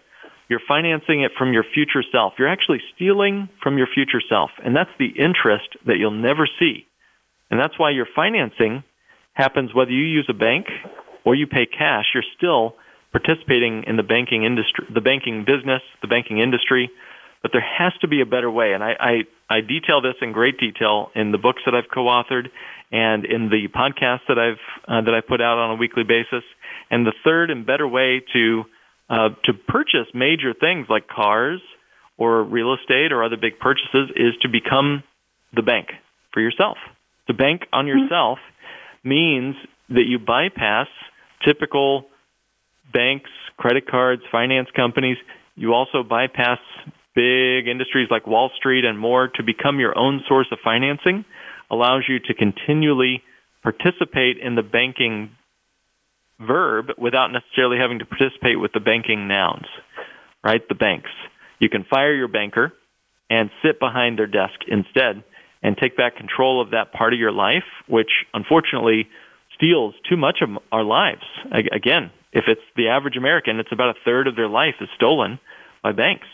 [0.49, 2.33] You're financing it from your future self.
[2.37, 4.51] You're actually stealing from your future self.
[4.63, 6.85] And that's the interest that you'll never see.
[7.49, 8.83] And that's why your financing
[9.33, 10.67] happens whether you use a bank
[11.25, 12.05] or you pay cash.
[12.13, 12.75] You're still
[13.11, 16.91] participating in the banking industry, the banking business, the banking industry.
[17.43, 18.73] But there has to be a better way.
[18.73, 22.47] And I, I, I detail this in great detail in the books that I've co-authored
[22.91, 26.43] and in the podcasts that I've, uh, that I put out on a weekly basis.
[26.89, 28.63] And the third and better way to
[29.09, 31.61] uh, to purchase major things like cars
[32.17, 35.03] or real estate or other big purchases is to become
[35.53, 35.87] the bank
[36.31, 36.77] for yourself.
[37.27, 37.99] To bank on mm-hmm.
[37.99, 39.09] yourself mm-hmm.
[39.09, 39.55] means
[39.89, 40.87] that you bypass
[41.45, 42.05] typical
[42.91, 45.17] banks, credit cards, finance companies.
[45.55, 46.59] You also bypass
[47.15, 51.25] big industries like Wall Street and more to become your own source of financing
[51.69, 53.21] allows you to continually
[53.61, 55.31] participate in the banking
[56.39, 59.65] verb without necessarily having to participate with the banking nouns,
[60.43, 60.67] right?
[60.67, 61.09] The banks.
[61.59, 62.73] You can fire your banker
[63.29, 65.23] and sit behind their desk instead
[65.61, 69.07] and take back control of that part of your life, which unfortunately
[69.55, 71.23] steals too much of our lives.
[71.51, 75.39] Again, if it's the average American, it's about a third of their life is stolen
[75.81, 76.27] by banks.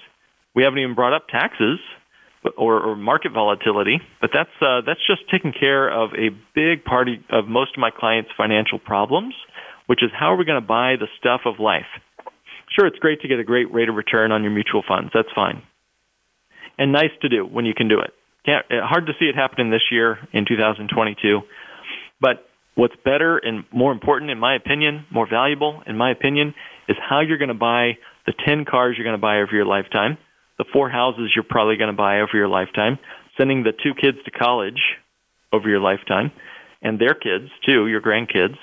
[0.55, 1.79] We haven't even brought up taxes
[2.57, 7.07] or, or market volatility, but that's uh, that's just taking care of a big part
[7.29, 9.33] of most of my clients' financial problems
[9.89, 11.89] which is how are we going to buy the stuff of life?
[12.77, 15.09] Sure, it's great to get a great rate of return on your mutual funds.
[15.15, 15.63] That's fine.
[16.77, 18.11] And nice to do when you can do it.
[18.45, 21.41] Can't, uh, hard to see it happening this year in 2022.
[22.21, 26.53] But what's better and more important, in my opinion, more valuable, in my opinion,
[26.87, 29.65] is how you're going to buy the 10 cars you're going to buy over your
[29.65, 30.19] lifetime,
[30.59, 32.99] the four houses you're probably going to buy over your lifetime,
[33.37, 34.81] sending the two kids to college
[35.51, 36.31] over your lifetime,
[36.83, 38.55] and their kids, too, your grandkids,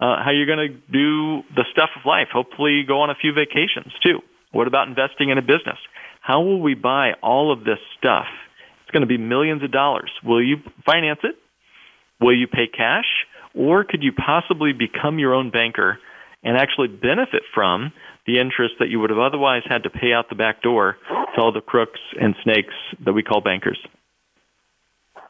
[0.00, 2.28] uh, how you're going to do the stuff of life.
[2.32, 4.18] Hopefully, go on a few vacations too.
[4.50, 5.78] What about investing in a business?
[6.20, 8.26] How will we buy all of this stuff?
[8.82, 10.10] It's going to be millions of dollars.
[10.24, 11.36] Will you finance it?
[12.20, 13.26] Will you pay cash?
[13.54, 15.98] Or could you possibly become your own banker
[16.42, 17.92] and actually benefit from
[18.26, 20.96] the interest that you would have otherwise had to pay out the back door
[21.34, 23.78] to all the crooks and snakes that we call bankers?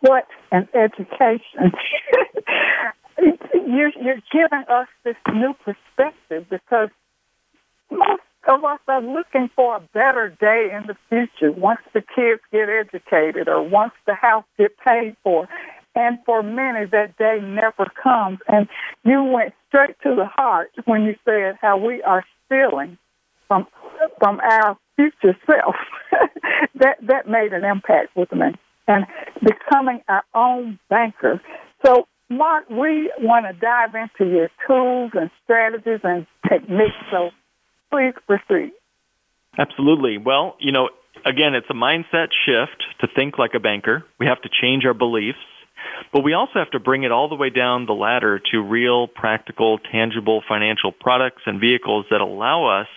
[0.00, 1.72] What an education.
[3.66, 6.90] you're, you're giving us this new perspective because
[7.90, 12.42] most of us are looking for a better day in the future once the kids
[12.52, 15.48] get educated or once the house get paid for.
[15.94, 18.40] And for many, that day never comes.
[18.48, 18.68] And
[19.04, 22.98] you went straight to the heart when you said how we are stealing
[23.48, 23.66] from
[24.18, 25.76] from our future self.
[26.76, 28.46] that that made an impact with me.
[28.86, 29.06] And
[29.42, 31.40] becoming our own banker.
[31.84, 37.30] So Mark, we want to dive into your tools and strategies and techniques, so
[37.90, 38.72] please proceed.
[39.58, 40.18] Absolutely.
[40.18, 40.90] Well, you know,
[41.24, 44.04] again, it's a mindset shift to think like a banker.
[44.18, 45.38] We have to change our beliefs,
[46.12, 49.06] but we also have to bring it all the way down the ladder to real,
[49.06, 52.88] practical, tangible financial products and vehicles that allow us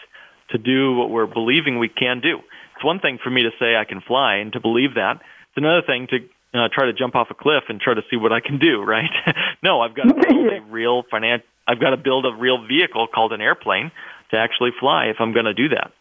[0.49, 2.39] to do what we're believing we can do.
[2.75, 5.15] It's one thing for me to say I can fly and to believe that.
[5.15, 6.17] It's another thing to
[6.53, 8.81] uh, try to jump off a cliff and try to see what I can do,
[8.83, 9.09] right?
[9.63, 13.07] no, I've got to build a real finan- I've got to build a real vehicle
[13.13, 13.91] called an airplane
[14.31, 15.91] to actually fly if I'm going to do that.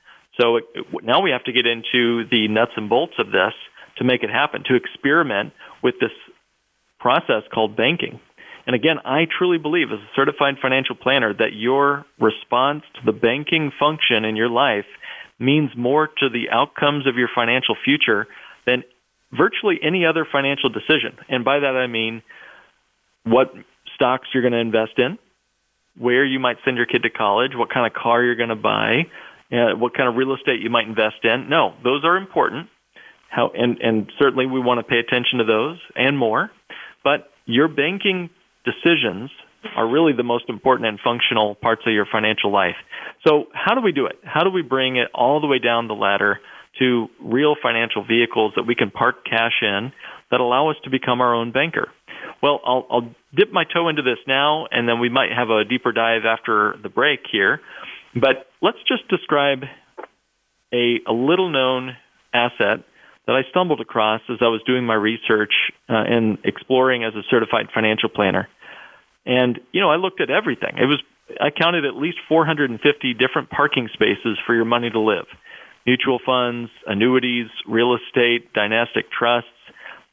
[0.40, 0.64] So it,
[1.02, 3.54] now we have to get into the nuts and bolts of this
[3.98, 6.10] to make it happen, to experiment with this
[7.06, 8.18] process called banking.
[8.66, 13.12] And again, I truly believe as a certified financial planner that your response to the
[13.12, 14.86] banking function in your life
[15.38, 18.26] means more to the outcomes of your financial future
[18.66, 18.82] than
[19.30, 21.16] virtually any other financial decision.
[21.28, 22.22] And by that I mean
[23.22, 23.54] what
[23.94, 25.16] stocks you're going to invest in,
[25.96, 28.56] where you might send your kid to college, what kind of car you're going to
[28.56, 29.06] buy,
[29.52, 31.48] uh, what kind of real estate you might invest in.
[31.48, 32.68] No, those are important.
[33.30, 36.50] How and and certainly we want to pay attention to those and more.
[37.06, 38.30] But your banking
[38.64, 39.30] decisions
[39.76, 42.74] are really the most important and functional parts of your financial life.
[43.24, 44.16] So, how do we do it?
[44.24, 46.40] How do we bring it all the way down the ladder
[46.80, 49.92] to real financial vehicles that we can park cash in
[50.32, 51.92] that allow us to become our own banker?
[52.42, 55.64] Well, I'll, I'll dip my toe into this now, and then we might have a
[55.64, 57.60] deeper dive after the break here.
[58.16, 59.62] But let's just describe
[60.74, 61.96] a, a little known
[62.34, 62.84] asset
[63.26, 65.52] that I stumbled across as I was doing my research
[65.88, 68.48] uh, and exploring as a certified financial planner.
[69.24, 70.78] And, you know, I looked at everything.
[70.78, 71.02] It was,
[71.40, 75.26] I counted at least 450 different parking spaces for your money to live
[75.86, 79.48] mutual funds, annuities, real estate, dynastic trusts.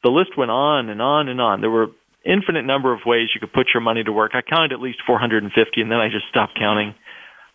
[0.04, 1.60] The list went on and on and on.
[1.60, 1.88] There were
[2.24, 4.32] infinite number of ways you could put your money to work.
[4.34, 6.94] I counted at least 450, and then I just stopped counting.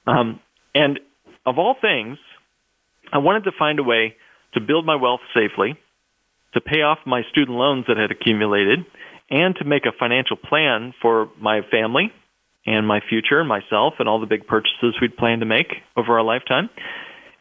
[0.06, 0.40] Um,
[0.76, 1.00] and
[1.46, 2.18] of all things,
[3.12, 4.16] I wanted to find a way
[4.54, 5.78] to build my wealth safely,
[6.54, 8.80] to pay off my student loans that had accumulated,
[9.30, 12.12] and to make a financial plan for my family
[12.66, 16.24] and my future, myself, and all the big purchases we'd planned to make over our
[16.24, 16.70] lifetime.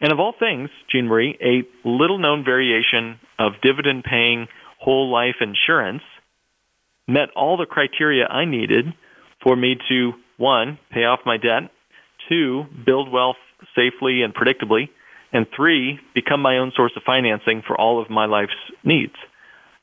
[0.01, 4.47] And of all things, Jean Marie, a little known variation of dividend paying
[4.79, 6.03] whole life insurance
[7.09, 8.87] met all the criteria I needed
[9.43, 11.71] for me to, one, pay off my debt,
[12.29, 13.37] two, build wealth
[13.75, 14.89] safely and predictably,
[15.33, 18.53] and three, become my own source of financing for all of my life's
[18.83, 19.15] needs.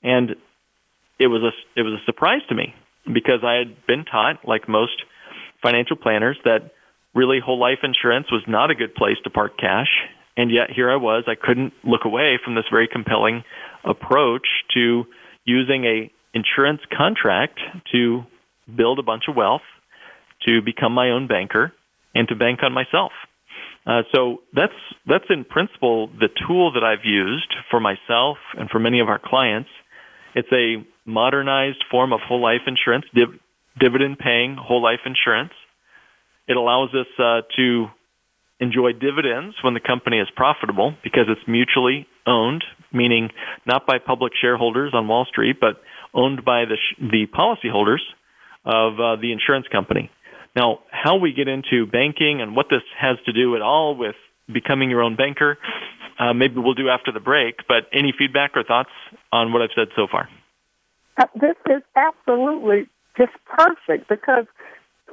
[0.04, 0.36] And
[1.20, 2.74] it was a it was a surprise to me
[3.12, 5.04] because I had been taught, like most
[5.62, 6.72] financial planners, that
[7.14, 9.89] really whole life insurance was not a good place to park cash.
[10.38, 13.43] And yet here I was, I couldn't look away from this very compelling
[13.86, 15.06] approach to
[15.46, 17.60] using a insurance contract
[17.93, 18.24] to
[18.76, 19.62] build a bunch of wealth,
[20.46, 21.72] to become my own banker,
[22.14, 23.14] and to bank on myself.
[23.86, 24.74] Uh, so that's
[25.06, 29.20] that's in principle the tool that I've used for myself and for many of our
[29.24, 29.70] clients.
[30.34, 33.40] It's a modernized form of whole life insurance, div-
[33.80, 35.54] dividend paying whole life insurance.
[36.48, 37.88] It allows us uh, to
[38.60, 43.30] enjoy dividends when the company is profitable because it's mutually owned, meaning
[43.66, 45.82] not by public shareholders on Wall Street, but
[46.14, 48.02] owned by the, sh- the policyholders
[48.66, 50.10] of uh, the insurance company.
[50.56, 54.16] Now, how we get into banking and what this has to do at all with
[54.51, 55.58] becoming your own banker,
[56.18, 57.68] uh, maybe we'll do after the break.
[57.68, 58.91] But any feedback or thoughts
[59.32, 60.30] on what I've said so far?
[61.18, 62.88] Uh, this is absolutely
[63.18, 64.45] just perfect because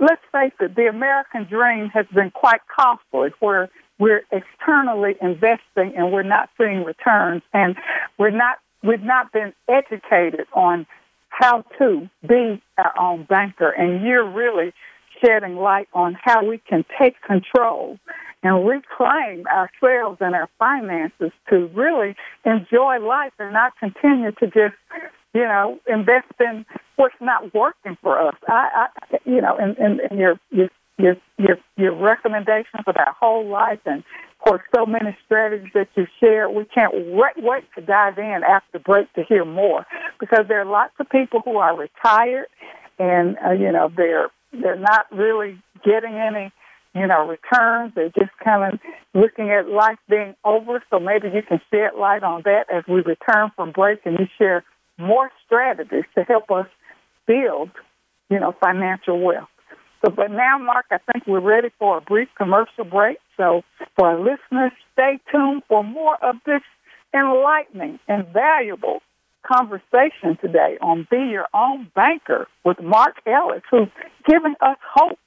[0.01, 3.69] let's face it, the American dream has been quite costly where
[3.99, 7.77] we're externally investing and we're not seeing returns and
[8.19, 10.87] we're not we've not been educated on
[11.29, 14.73] how to be our own banker and you're really
[15.25, 17.99] shedding light on how we can take control
[18.43, 24.75] and reclaim ourselves and our finances to really enjoy life and not continue to just
[25.35, 26.67] you know, invest in
[26.97, 28.35] what's not working for us.
[28.49, 30.69] I, I you know, and, and, and your, your
[30.99, 34.05] your your your recommendations about whole life and
[34.45, 36.51] for so many strategies that you share.
[36.51, 39.87] We can't wait, wait to dive in after break to hear more
[40.21, 42.47] because there are lots of people who are retired
[42.99, 46.53] and uh, you know they're they're not really getting any
[46.95, 47.93] you know returns.
[47.95, 48.81] They're just kind of
[49.15, 50.83] looking at life being over.
[50.91, 54.27] So maybe you can shed light on that as we return from break and you
[54.39, 54.65] share
[54.99, 56.67] more strategies to help us
[57.27, 57.71] build,
[58.31, 59.49] you know, financial wealth.
[60.05, 63.19] So, but now, Mark, I think we're ready for a brief commercial break.
[63.37, 63.63] So,
[63.97, 66.63] for our listeners, stay tuned for more of this
[67.15, 69.01] enlightening and valuable
[69.43, 73.89] conversation today on Be Your Own Banker with Mark Willis, who's
[74.27, 75.19] giving us hope,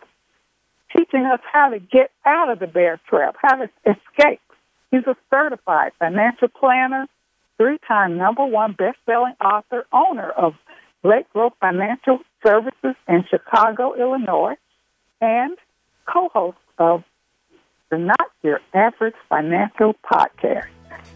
[0.96, 4.42] teaching us how to get out of the bear trap, how to escape.
[4.92, 7.08] He's a certified financial planner,
[7.58, 10.54] three time number one best selling author, owner of
[11.04, 14.56] Lake Growth Financial Services in Chicago, Illinois,
[15.22, 15.58] and
[16.12, 17.04] co host of
[17.92, 20.68] the Not Your Average Financial Podcast.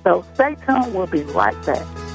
[0.03, 2.08] So stay tuned, we'll be right back.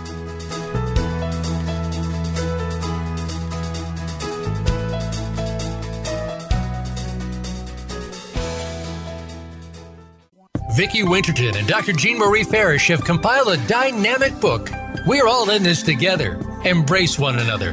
[10.75, 11.93] Vicki Winterton and Dr.
[11.93, 14.70] Jean Marie Farish have compiled a dynamic book.
[15.07, 16.37] We're all in this together.
[16.64, 17.68] Embrace one another.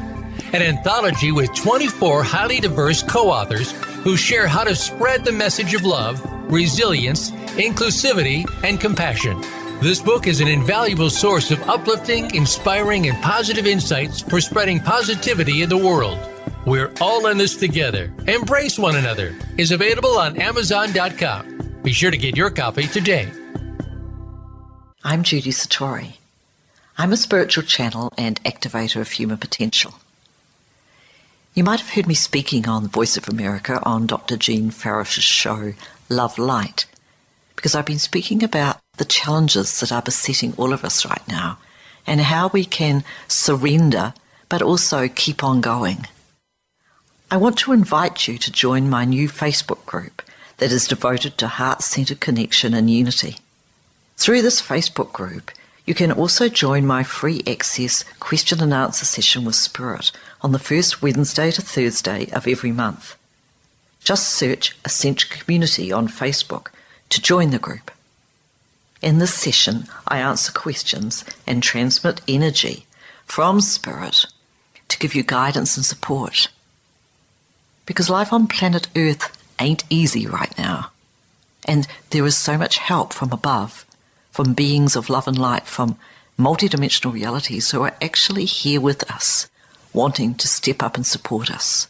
[0.54, 3.72] An anthology with 24 highly diverse co authors
[4.04, 6.22] who share how to spread the message of love,
[6.52, 9.42] resilience, inclusivity, and compassion.
[9.82, 15.64] This book is an invaluable source of uplifting, inspiring, and positive insights for spreading positivity
[15.64, 16.20] in the world.
[16.68, 18.12] We're all in this together.
[18.28, 21.51] Embrace one another is available on Amazon.com.
[21.84, 23.28] Be sure to get your copy today.
[25.04, 26.14] I'm Judy Satori.
[26.96, 29.96] I'm a spiritual channel and activator of human potential.
[31.56, 34.38] You might have heard me speaking on the Voice of America on Dr.
[34.38, 35.74] Jean Farish's show,
[36.08, 36.86] Love Light,
[37.56, 41.58] because I've been speaking about the challenges that are besetting all of us right now
[42.06, 44.14] and how we can surrender
[44.50, 46.06] but also keep on going.
[47.32, 50.22] I want to invite you to join my new Facebook group
[50.62, 53.36] that is devoted to heart centered connection and unity.
[54.16, 55.50] Through this Facebook group,
[55.88, 60.60] you can also join my free access question and answer session with Spirit on the
[60.60, 63.18] first Wednesday to Thursday of every month.
[64.04, 66.68] Just search Ascension Community on Facebook
[67.10, 67.90] to join the group.
[69.02, 72.86] In this session, I answer questions and transmit energy
[73.26, 74.28] from Spirit
[74.90, 76.50] to give you guidance and support.
[77.88, 80.92] Because life on planet Earth ain't easy right now.
[81.66, 83.86] And there is so much help from above,
[84.32, 85.98] from beings of love and light, from
[86.38, 89.48] multidimensional realities who are actually here with us,
[89.94, 91.88] wanting to step up and support us.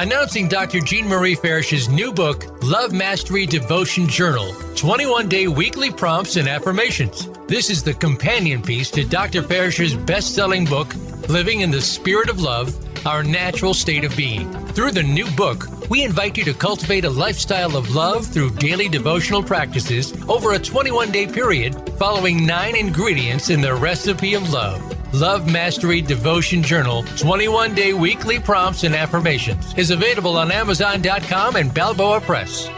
[0.00, 0.78] Announcing Dr.
[0.78, 7.28] Jean Marie Farish's new book, Love Mastery Devotion Journal 21 day weekly prompts and affirmations.
[7.48, 9.42] This is the companion piece to Dr.
[9.42, 10.94] Farish's best selling book,
[11.28, 12.72] Living in the Spirit of Love
[13.08, 14.48] Our Natural State of Being.
[14.68, 18.88] Through the new book, we invite you to cultivate a lifestyle of love through daily
[18.88, 24.97] devotional practices over a 21 day period, following nine ingredients in the recipe of love.
[25.14, 31.72] Love Mastery Devotion Journal 21 day weekly prompts and affirmations is available on Amazon.com and
[31.72, 32.68] Balboa Press.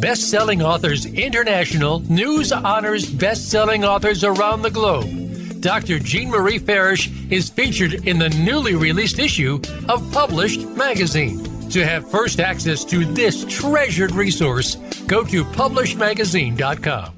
[0.00, 5.08] Best selling authors international news honors best selling authors around the globe.
[5.60, 6.00] Dr.
[6.00, 11.44] Jean Marie Farish is featured in the newly released issue of Published Magazine.
[11.70, 17.17] To have first access to this treasured resource, go to publishedmagazine.com.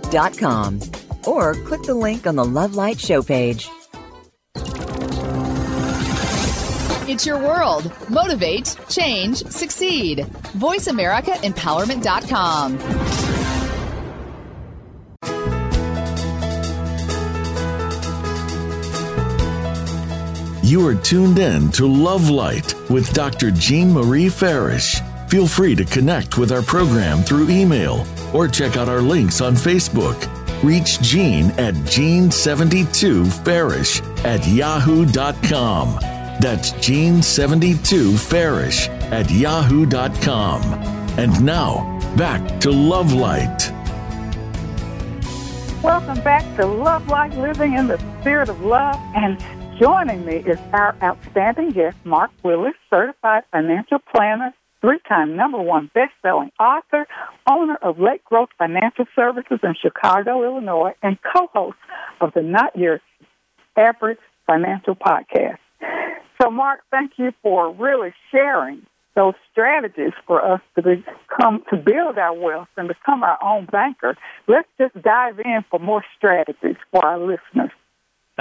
[0.11, 0.79] consciousloving.com
[1.25, 3.69] or click the link on the Love Light show page.
[7.07, 7.91] It's your world.
[8.09, 10.19] Motivate, change, succeed.
[10.57, 12.79] VoiceAmericaEmpowerment.com.
[20.63, 23.51] You are tuned in to Love Light with Dr.
[23.51, 25.01] Jean Marie Farish.
[25.31, 29.53] Feel free to connect with our program through email or check out our links on
[29.53, 30.27] Facebook.
[30.61, 35.95] Reach Gene at Gene72Farish at yahoo.com.
[36.41, 40.61] That's Gene72Farish at yahoo.com.
[41.17, 43.71] And now, back to Love Light.
[45.81, 48.99] Welcome back to Love Light Living in the Spirit of Love.
[49.15, 49.41] And
[49.79, 55.89] joining me is our outstanding guest, Mark Willis, certified financial planner, three time number one
[55.93, 57.07] best selling author,
[57.49, 61.77] owner of Lake Growth Financial Services in Chicago, Illinois, and co host
[62.19, 62.99] of the Not Your
[63.77, 65.57] Average Financial Podcast.
[66.41, 72.17] So, Mark, thank you for really sharing those strategies for us to become to build
[72.17, 74.15] our wealth and become our own banker.
[74.47, 77.71] Let's just dive in for more strategies for our listeners.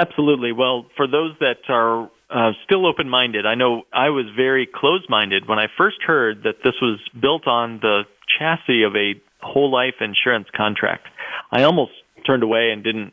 [0.01, 0.53] Absolutely.
[0.53, 5.05] Well, for those that are uh, still open minded, I know I was very close
[5.11, 8.05] minded when I first heard that this was built on the
[8.39, 11.07] chassis of a whole life insurance contract.
[11.53, 11.93] I almost
[12.27, 13.13] turned away and didn't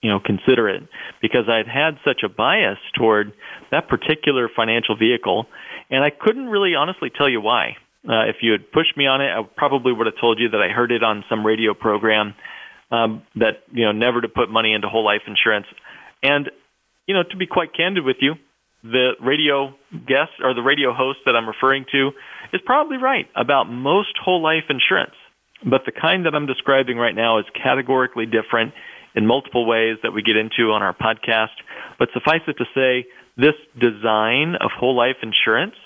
[0.00, 0.84] you know consider it
[1.20, 3.34] because I'd had such a bias toward
[3.70, 5.46] that particular financial vehicle
[5.90, 7.76] and I couldn't really honestly tell you why.
[8.08, 10.60] Uh, if you had pushed me on it, I probably would have told you that
[10.60, 12.34] I heard it on some radio program
[12.90, 15.66] um, that you know never to put money into whole life insurance.
[16.22, 16.50] And
[17.06, 18.34] you know, to be quite candid with you,
[18.82, 19.74] the radio
[20.06, 22.10] guest or the radio host that I'm referring to
[22.52, 25.14] is probably right about most whole life insurance.
[25.64, 28.74] But the kind that I'm describing right now is categorically different
[29.14, 31.54] in multiple ways that we get into on our podcast.
[31.98, 33.06] But suffice it to say,
[33.36, 35.76] this design of whole life insurance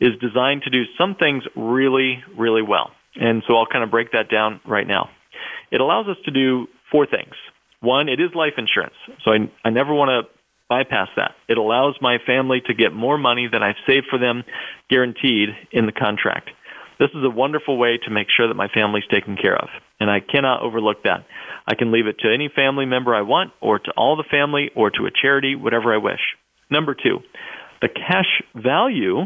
[0.00, 2.90] is designed to do some things really, really well.
[3.16, 5.08] And so I'll kind of break that down right now.
[5.70, 7.34] It allows us to do four things.
[7.84, 8.94] One, it is life insurance.
[9.24, 10.30] So I, I never want to
[10.68, 11.32] bypass that.
[11.48, 14.44] It allows my family to get more money than I've saved for them
[14.88, 16.50] guaranteed in the contract.
[16.98, 19.68] This is a wonderful way to make sure that my family's taken care of.
[20.00, 21.26] And I cannot overlook that.
[21.66, 24.70] I can leave it to any family member I want, or to all the family,
[24.74, 26.20] or to a charity, whatever I wish.
[26.70, 27.18] Number two,
[27.82, 29.22] the cash value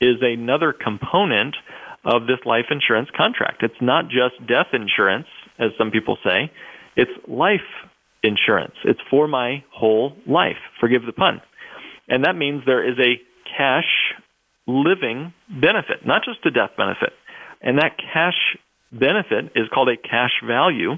[0.00, 1.56] is another component
[2.04, 3.62] of this life insurance contract.
[3.62, 5.26] It's not just death insurance,
[5.58, 6.50] as some people say,
[6.98, 7.60] it's life
[8.24, 8.74] insurance.
[8.84, 10.58] It's for my whole life.
[10.80, 11.40] Forgive the pun.
[12.08, 13.20] And that means there is a
[13.56, 13.88] cash
[14.66, 17.12] living benefit, not just a death benefit.
[17.62, 18.56] And that cash
[18.90, 20.94] benefit is called a cash value.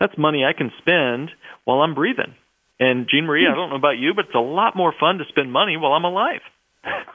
[0.00, 1.30] That's money I can spend
[1.64, 2.34] while I'm breathing.
[2.80, 5.24] And Jean Marie, I don't know about you, but it's a lot more fun to
[5.28, 6.40] spend money while I'm alive.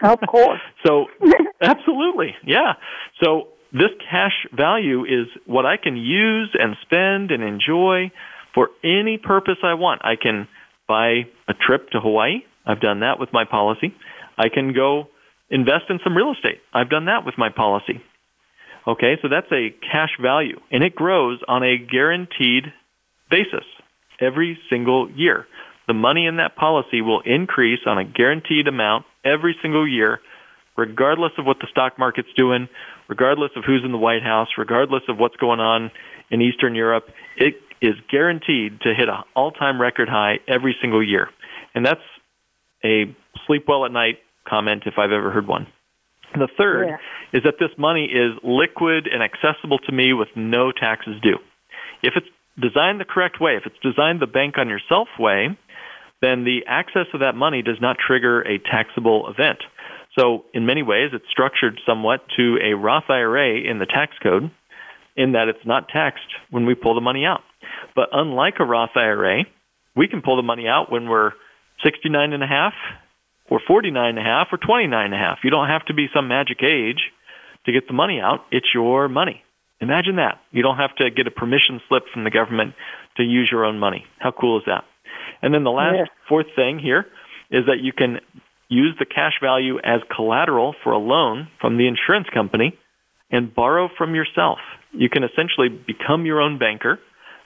[0.04, 0.62] Of course.
[0.86, 1.08] so,
[1.62, 2.74] absolutely, yeah.
[3.24, 8.12] So this cash value is what I can use and spend and enjoy
[8.54, 10.02] for any purpose I want.
[10.04, 10.48] I can
[10.88, 12.42] buy a trip to Hawaii.
[12.66, 13.94] I've done that with my policy.
[14.38, 15.08] I can go
[15.50, 16.60] invest in some real estate.
[16.74, 18.02] I've done that with my policy.
[18.88, 22.74] Okay, so that's a cash value, and it grows on a guaranteed
[23.30, 23.66] basis
[24.20, 25.46] every single year.
[25.88, 30.22] The money in that policy will increase on a guaranteed amount every single year,
[30.78, 32.70] regardless of what the stock market's doing,
[33.10, 35.92] regardless of who's in the White House, regardless of what's going on
[36.32, 37.06] in Eastern Europe.
[37.36, 41.30] It is guaranteed to hit an all-time record high every single year.
[41.74, 42.02] And that's
[42.86, 43.14] a
[43.48, 45.68] sleep well at night comment if I've ever heard one.
[46.34, 46.98] The third yeah.
[47.34, 51.38] is that this money is liquid and accessible to me with no taxes due.
[52.04, 52.28] If it's
[52.60, 55.58] designed the correct way, if it's designed the bank on yourself way,
[56.22, 59.60] then the access of that money does not trigger a taxable event.
[60.20, 64.52] So, in many ways, it's structured somewhat to a Roth IRA in the tax code,
[65.16, 67.42] in that it's not taxed when we pull the money out.
[67.96, 69.46] But unlike a Roth IRA,
[69.96, 71.32] we can pull the money out when we're
[71.86, 72.74] 69 and a half,
[73.50, 75.40] or 49 and a half, or 29 and a half.
[75.44, 77.00] You don't have to be some magic age
[77.66, 78.42] to get the money out.
[78.52, 79.42] It's your money.
[79.80, 80.42] Imagine that.
[80.52, 82.74] You don't have to get a permission slip from the government
[83.16, 84.06] to use your own money.
[84.20, 84.84] How cool is that?
[85.42, 86.06] And then the last yeah.
[86.28, 87.06] fourth thing here
[87.50, 88.20] is that you can
[88.70, 92.78] use the cash value as collateral for a loan from the insurance company
[93.32, 94.60] and borrow from yourself.
[94.92, 97.00] You can essentially become your own banker,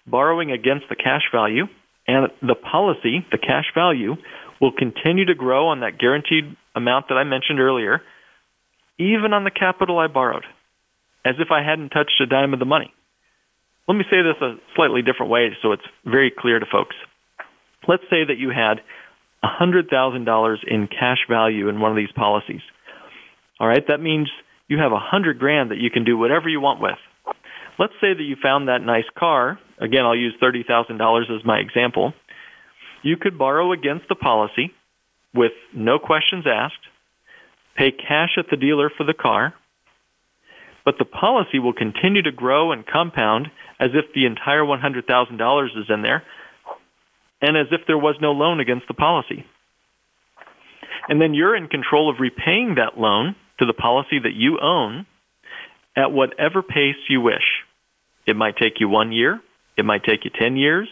[0.06, 1.66] borrowing against the cash value,
[2.08, 4.16] and the policy, the cash value,
[4.60, 8.02] will continue to grow on that guaranteed amount that I mentioned earlier,
[9.00, 10.46] even on the capital I borrowed
[11.26, 12.94] as if I hadn't touched a dime of the money.
[13.88, 16.96] Let me say this a slightly different way so it's very clear to folks.
[17.88, 18.80] Let's say that you had
[19.44, 22.62] $100,000 in cash value in one of these policies.
[23.60, 24.30] All right, that means
[24.68, 26.98] you have a 100 grand that you can do whatever you want with.
[27.78, 29.60] Let's say that you found that nice car.
[29.80, 32.14] Again, I'll use $30,000 as my example.
[33.02, 34.72] You could borrow against the policy
[35.34, 36.76] with no questions asked,
[37.76, 39.54] pay cash at the dealer for the car,
[40.86, 43.48] but the policy will continue to grow and compound
[43.80, 46.24] as if the entire $100,000 is in there
[47.44, 49.46] and as if there was no loan against the policy.
[51.10, 55.06] And then you're in control of repaying that loan to the policy that you own
[55.96, 57.44] at whatever pace you wish.
[58.26, 59.42] It might take you one year.
[59.78, 60.88] It might take you 10 years.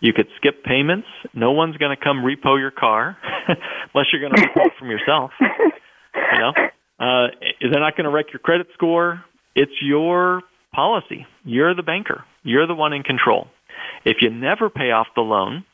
[0.00, 1.06] You could skip payments.
[1.32, 3.16] No one's going to come repo your car
[3.48, 5.30] unless you're going to repo it from yourself.
[5.40, 6.52] You know?
[6.98, 7.26] Uh,
[7.60, 9.22] they're not going to wreck your credit score.
[9.54, 10.42] It's your
[10.74, 11.26] policy.
[11.44, 12.24] You're the banker.
[12.42, 13.46] You're the one in control.
[14.04, 15.64] If you never pay off the loan,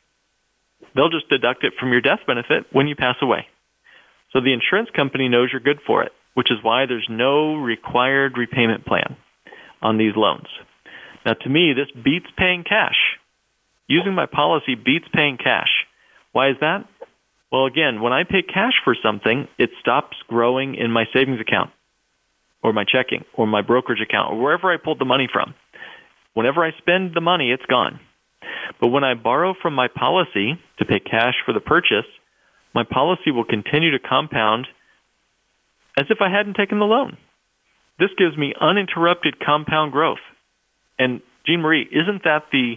[0.94, 3.46] they'll just deduct it from your death benefit when you pass away.
[4.32, 8.38] So the insurance company knows you're good for it, which is why there's no required
[8.38, 9.16] repayment plan
[9.82, 10.46] on these loans.
[11.24, 12.96] Now, to me, this beats paying cash.
[13.88, 15.68] Using my policy beats paying cash.
[16.32, 16.86] Why is that?
[17.50, 21.70] Well, again, when I pay cash for something, it stops growing in my savings account
[22.62, 25.54] or my checking or my brokerage account or wherever I pulled the money from.
[26.34, 27.98] Whenever I spend the money, it's gone.
[28.80, 32.06] But when I borrow from my policy to pay cash for the purchase,
[32.74, 34.66] my policy will continue to compound
[35.96, 37.16] as if I hadn't taken the loan.
[37.98, 40.24] This gives me uninterrupted compound growth.
[40.98, 42.76] And Jean Marie, isn't that the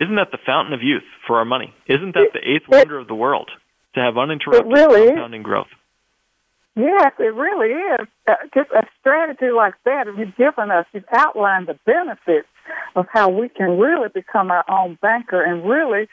[0.00, 1.72] isn't that the fountain of youth for our money?
[1.86, 3.48] Isn't that the eighth wonder of the world
[3.94, 5.44] to have uninterrupted really compounding is.
[5.44, 5.68] growth?
[6.76, 8.08] Yes, it really is.
[8.26, 12.48] Uh, just a strategy like that, you've given us, you've outlined the benefits
[12.96, 16.08] of how we can really become our own banker and really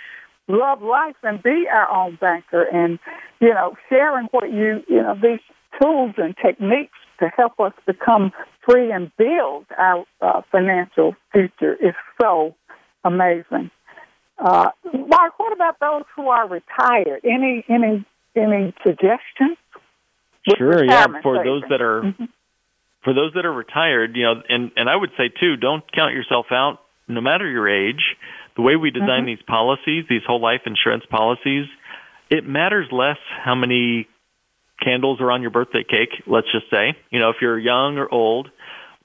[0.48, 3.00] love life and be our own banker and,
[3.40, 5.40] you know, sharing what you, you know, these
[5.82, 8.32] tools and techniques to help us become
[8.68, 12.56] free and build our uh, financial future is so
[13.04, 13.72] amazing.
[14.38, 17.22] Uh, Mark, what about those who are retired?
[17.24, 18.04] Any any
[18.36, 19.58] any suggestions?
[20.58, 21.06] Sure, yeah.
[21.22, 22.26] For those that are mm-hmm.
[23.04, 26.14] For those that are retired, you know, and and I would say too, don't count
[26.14, 26.80] yourself out.
[27.08, 28.16] No matter your age,
[28.56, 29.26] the way we design mm-hmm.
[29.28, 31.66] these policies, these whole life insurance policies,
[32.30, 34.08] it matters less how many
[34.82, 36.24] candles are on your birthday cake.
[36.26, 38.50] Let's just say, you know, if you're young or old,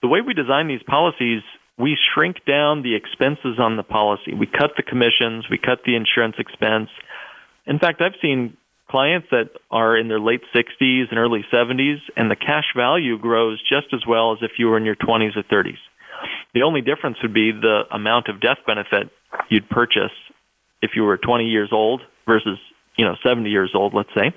[0.03, 1.42] the way we design these policies,
[1.78, 4.32] we shrink down the expenses on the policy.
[4.34, 6.88] We cut the commissions, we cut the insurance expense.
[7.66, 8.57] In fact, I've seen
[8.91, 13.61] clients that are in their late 60s and early 70s, and the cash value grows
[13.68, 15.78] just as well as if you were in your 20s or 30s.
[16.55, 19.11] The only difference would be the amount of death benefit
[19.51, 20.12] you'd purchase
[20.82, 22.59] if you were 20 years old versus,
[22.97, 24.32] you know, 70 years old, let's say.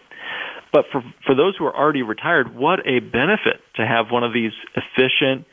[0.72, 4.34] But for for those who are already retired, what a benefit to have one of
[4.34, 5.46] these efficient,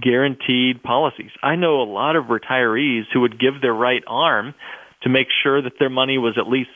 [0.00, 1.30] guaranteed policies.
[1.42, 4.54] I know a lot of retirees who would give their right arm
[5.02, 6.70] to make sure that their money was at least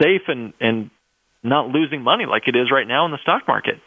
[0.00, 0.90] safe and and
[1.42, 3.80] not losing money like it is right now in the stock market.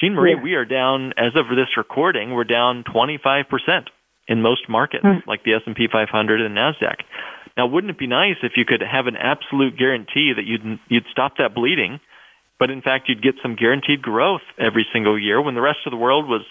[0.00, 0.42] Jean Marie, yeah.
[0.42, 3.88] we are down as of this recording, we're down 25%
[4.28, 5.26] in most markets mm.
[5.26, 7.02] like the S&P 500 and Nasdaq.
[7.56, 11.06] Now, wouldn't it be nice if you could have an absolute guarantee that you'd you'd
[11.10, 11.98] stop that bleeding,
[12.60, 15.90] but in fact you'd get some guaranteed growth every single year when the rest of
[15.90, 16.42] the world was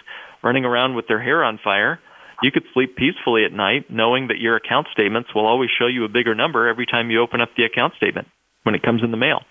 [0.44, 2.00] running around with their hair on fire?
[2.42, 6.06] You could sleep peacefully at night knowing that your account statements will always show you
[6.06, 8.28] a bigger number every time you open up the account statement
[8.64, 9.42] when it comes in the mail.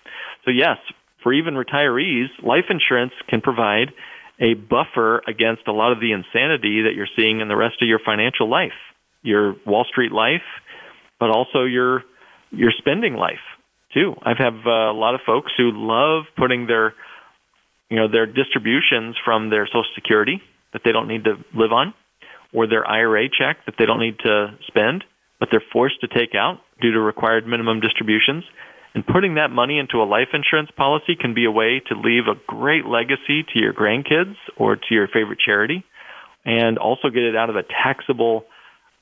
[0.45, 0.77] So yes,
[1.23, 3.93] for even retirees, life insurance can provide
[4.39, 7.89] a buffer against a lot of the insanity that you're seeing in the rest of
[7.89, 8.77] your financial life,
[9.23, 10.45] your Wall Street life,
[11.19, 12.05] but also your
[12.53, 13.43] your spending life
[13.93, 14.15] too.
[14.23, 16.95] I've have uh, a lot of folks who love putting their
[17.89, 20.41] you know their distributions from their Social Security
[20.73, 21.95] that they don't need to live on
[22.57, 25.05] or their IRA check that they don't need to spend,
[25.39, 28.45] but they're forced to take out due to required minimum distributions.
[28.95, 32.23] And putting that money into a life insurance policy can be a way to leave
[32.29, 35.85] a great legacy to your grandkids or to your favorite charity
[36.47, 38.47] and also get it out of a taxable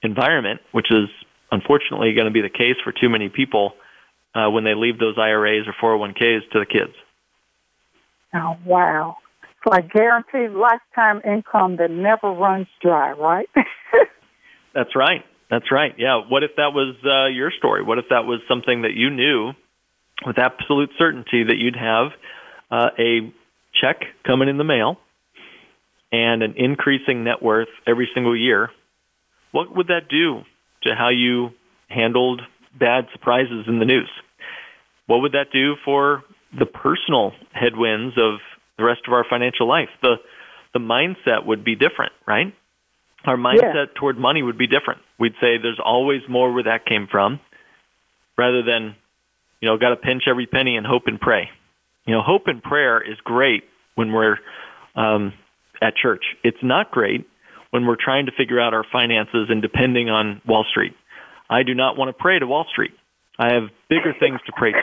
[0.02, 1.08] environment, which is
[1.52, 3.74] unfortunately going to be the case for too many people
[4.34, 6.94] uh, when they leave those IRAs or 401ks to the kids.
[8.34, 9.16] Oh, wow
[9.66, 13.48] like guaranteed lifetime income that never runs dry, right?
[14.74, 15.24] That's right.
[15.50, 15.94] That's right.
[15.98, 16.22] Yeah.
[16.28, 17.82] What if that was uh, your story?
[17.82, 19.52] What if that was something that you knew
[20.26, 22.08] with absolute certainty that you'd have
[22.70, 23.32] uh, a
[23.80, 24.98] check coming in the mail
[26.12, 28.70] and an increasing net worth every single year?
[29.52, 30.42] What would that do
[30.82, 31.50] to how you
[31.88, 32.42] handled
[32.76, 34.10] bad surprises in the news?
[35.06, 36.24] What would that do for
[36.58, 38.40] the personal headwinds of
[38.78, 39.88] the rest of our financial life.
[40.02, 40.16] The
[40.72, 42.52] the mindset would be different, right?
[43.24, 43.84] Our mindset yeah.
[43.94, 45.00] toward money would be different.
[45.18, 47.40] We'd say there's always more where that came from,
[48.36, 48.96] rather than,
[49.60, 51.48] you know, got to pinch every penny and hope and pray.
[52.06, 53.64] You know, hope and prayer is great
[53.94, 54.38] when we're
[54.94, 55.32] um,
[55.80, 56.24] at church.
[56.42, 57.26] It's not great
[57.70, 60.94] when we're trying to figure out our finances and depending on Wall Street.
[61.48, 62.92] I do not want to pray to Wall Street.
[63.38, 64.78] I have bigger things to pray to.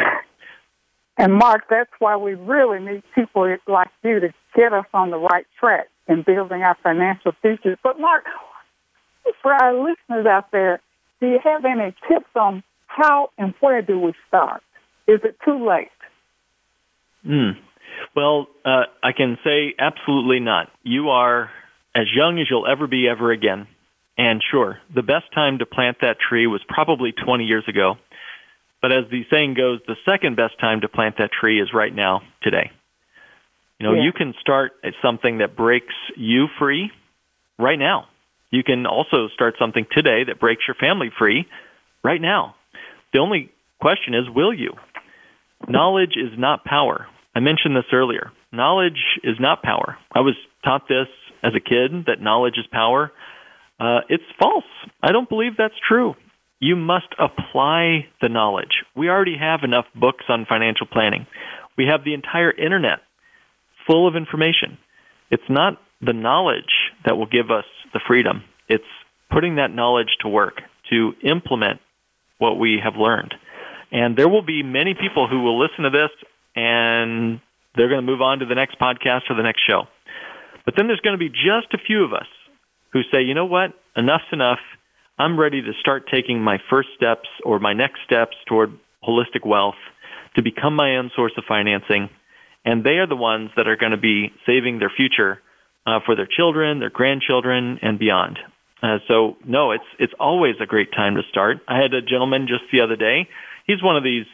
[1.22, 5.20] And Mark, that's why we really need people like you to get us on the
[5.20, 7.78] right track in building our financial futures.
[7.84, 8.24] But Mark,
[9.44, 10.82] for our listeners out there,
[11.20, 14.64] do you have any tips on how and where do we start?
[15.08, 15.92] Is it too late?
[17.24, 17.52] Hmm.
[18.16, 20.70] Well, uh, I can say absolutely not.
[20.82, 21.52] You are
[21.94, 23.68] as young as you'll ever be ever again.
[24.18, 27.98] And sure, the best time to plant that tree was probably 20 years ago.
[28.82, 31.94] But as the saying goes, the second best time to plant that tree is right
[31.94, 32.72] now, today.
[33.80, 34.04] You know, yeah.
[34.04, 36.92] you can start at something that breaks you free
[37.58, 38.08] right now.
[38.52, 41.48] You can also start something today that breaks your family free
[42.04, 42.56] right now.
[43.14, 44.74] The only question is, will you?
[45.68, 47.08] Knowledge is not power.
[47.36, 48.32] I mentioned this earlier.
[48.52, 49.98] Knowledge is not power.
[50.12, 51.08] I was taught this
[51.44, 53.12] as a kid that knowledge is power.
[53.80, 54.66] Uh, it's false.
[55.02, 56.16] I don't believe that's true.
[56.62, 58.86] You must apply the knowledge.
[58.96, 61.26] We already have enough books on financial planning.
[61.76, 63.00] We have the entire internet
[63.88, 64.78] full of information.
[65.32, 68.44] It's not the knowledge that will give us the freedom.
[68.70, 68.84] It's
[69.32, 71.80] putting that knowledge to work to implement
[72.38, 73.34] what we have learned.
[73.92, 76.12] And there will be many people who will listen to this
[76.56, 77.42] and
[77.76, 79.88] they're going to move on to the next podcast or the next show.
[80.66, 82.28] But then there's going to be just a few of us
[82.94, 84.60] who say, you know what, enough's enough.
[85.22, 88.72] I'm ready to start taking my first steps or my next steps toward
[89.08, 89.76] holistic wealth
[90.36, 92.10] to become my own source of financing.
[92.66, 95.40] And they are the ones that are going to be saving their future
[95.86, 98.40] uh, for their children, their grandchildren, and beyond.
[98.82, 101.58] Uh, so no, it's it's always a great time to start.
[101.68, 103.30] I had a gentleman just the other day.
[103.68, 104.26] He's one of these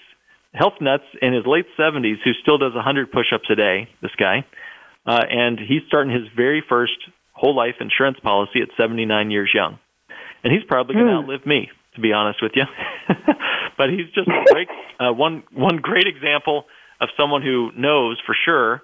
[0.53, 3.89] health nuts in his late 70s who still does 100 push-ups a day.
[4.01, 4.45] This guy,
[5.05, 6.95] uh, and he's starting his very first
[7.33, 9.79] whole life insurance policy at 79 years young,
[10.47, 11.23] and he's probably going to mm.
[11.23, 12.63] outlive me, to be honest with you.
[13.77, 16.63] but he's just a great uh, one one great example
[17.01, 18.81] of someone who knows for sure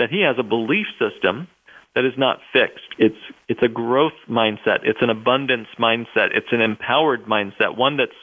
[0.00, 1.46] that he has a belief system
[1.94, 2.90] that is not fixed.
[2.98, 3.14] It's
[3.48, 4.80] it's a growth mindset.
[4.82, 6.34] It's an abundance mindset.
[6.34, 8.18] It's an empowered mindset, one that's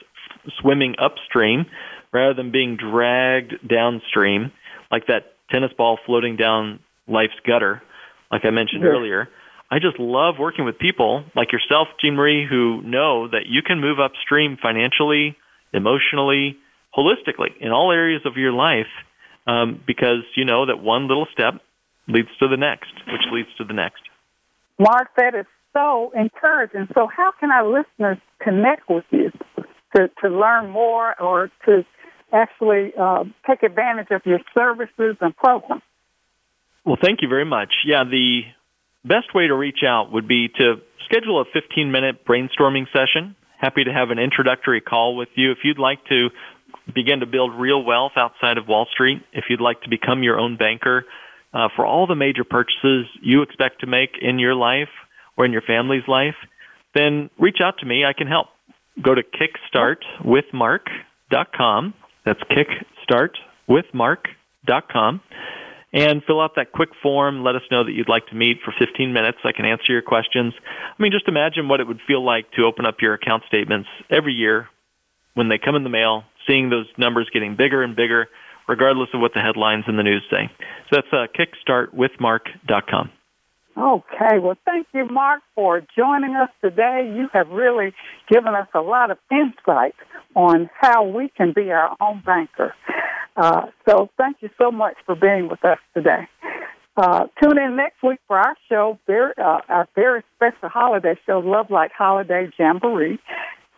[0.60, 1.68] swimming upstream
[2.12, 4.52] rather than being dragged downstream
[4.92, 7.82] like that tennis ball floating down life's gutter,
[8.30, 9.30] like I mentioned earlier.
[9.72, 13.80] I just love working with people like yourself, Jean Marie, who know that you can
[13.80, 15.38] move upstream financially,
[15.74, 16.58] emotionally,
[16.96, 18.92] holistically in all areas of your life
[19.48, 21.62] um, because you know that one little step
[22.10, 24.02] leads to the next, which leads to the next.
[24.78, 26.90] Mark, that is so encouraging.
[26.94, 29.32] So, how can our listeners connect with you
[29.96, 31.86] to, to learn more or to
[32.34, 35.82] actually uh, take advantage of your services and programs?
[36.84, 37.70] Well, thank you very much.
[37.86, 38.42] Yeah, the
[39.04, 40.76] best way to reach out would be to
[41.06, 43.36] schedule a 15 minute brainstorming session.
[43.60, 45.52] Happy to have an introductory call with you.
[45.52, 46.30] If you'd like to
[46.94, 50.40] begin to build real wealth outside of Wall Street, if you'd like to become your
[50.40, 51.06] own banker,
[51.54, 54.90] uh, for all the major purchases you expect to make in your life
[55.38, 56.34] or in your family's life,
[56.96, 58.04] then reach out to me.
[58.06, 58.48] I can help.
[59.02, 61.94] Go to kickstartwithmark.com.
[62.26, 65.22] That's kickstartwithmark.com.
[65.94, 67.44] And fill out that quick form.
[67.44, 69.40] Let us know that you'd like to meet for 15 minutes.
[69.44, 70.54] I can answer your questions.
[70.58, 73.90] I mean, just imagine what it would feel like to open up your account statements
[74.10, 74.70] every year
[75.34, 78.30] when they come in the mail, seeing those numbers getting bigger and bigger
[78.68, 80.50] regardless of what the headlines in the news say.
[80.90, 83.12] So that's uh, kickstartwithmark.com.
[83.78, 87.12] Okay, well, thank you, Mark, for joining us today.
[87.16, 87.94] You have really
[88.30, 89.96] given us a lot of insight
[90.36, 92.74] on how we can be our own banker.
[93.38, 96.28] Uh, so, thank you so much for being with us today.
[96.98, 101.40] Uh, tune in next week for our show, very, uh, our very special holiday show,
[101.40, 103.20] Love Light Holiday Jamboree.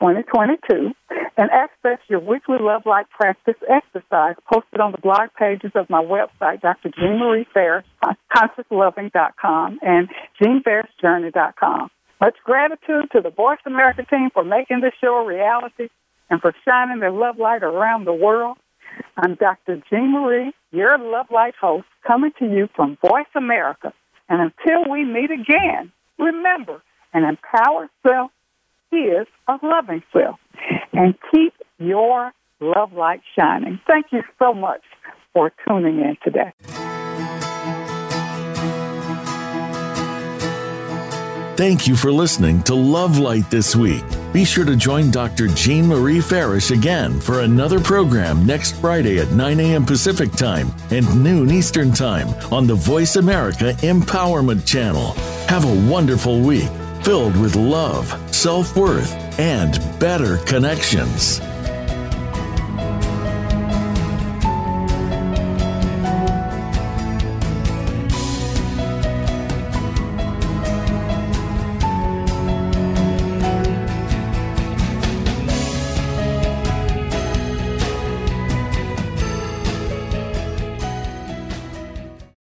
[0.03, 0.91] 2022
[1.37, 6.03] and access your weekly Love Light practice exercise posted on the blog pages of my
[6.03, 6.89] website, Dr.
[6.89, 7.85] Jean Marie Farish,
[8.35, 10.09] consciousloving.com and
[10.41, 11.89] jeanfarishjourney.com.
[12.19, 15.87] Much gratitude to the Voice America team for making this show a reality
[16.29, 18.57] and for shining their love light around the world.
[19.15, 19.81] I'm Dr.
[19.89, 23.93] Jean Marie, your Love Light host, coming to you from Voice America.
[24.27, 26.81] And until we meet again, remember,
[27.13, 28.31] an empowered self
[28.95, 30.39] is a loving self.
[30.93, 33.79] And keep your love light shining.
[33.87, 34.81] Thank you so much
[35.33, 36.53] for tuning in today.
[41.55, 44.03] Thank you for listening to Love Light this week.
[44.33, 45.47] Be sure to join Dr.
[45.49, 49.85] Jean Marie Farish again for another program next Friday at 9 a.m.
[49.85, 55.11] Pacific Time and noon Eastern Time on the Voice America Empowerment Channel.
[55.47, 56.71] Have a wonderful week
[57.03, 61.41] filled with love, self worth, and better connections.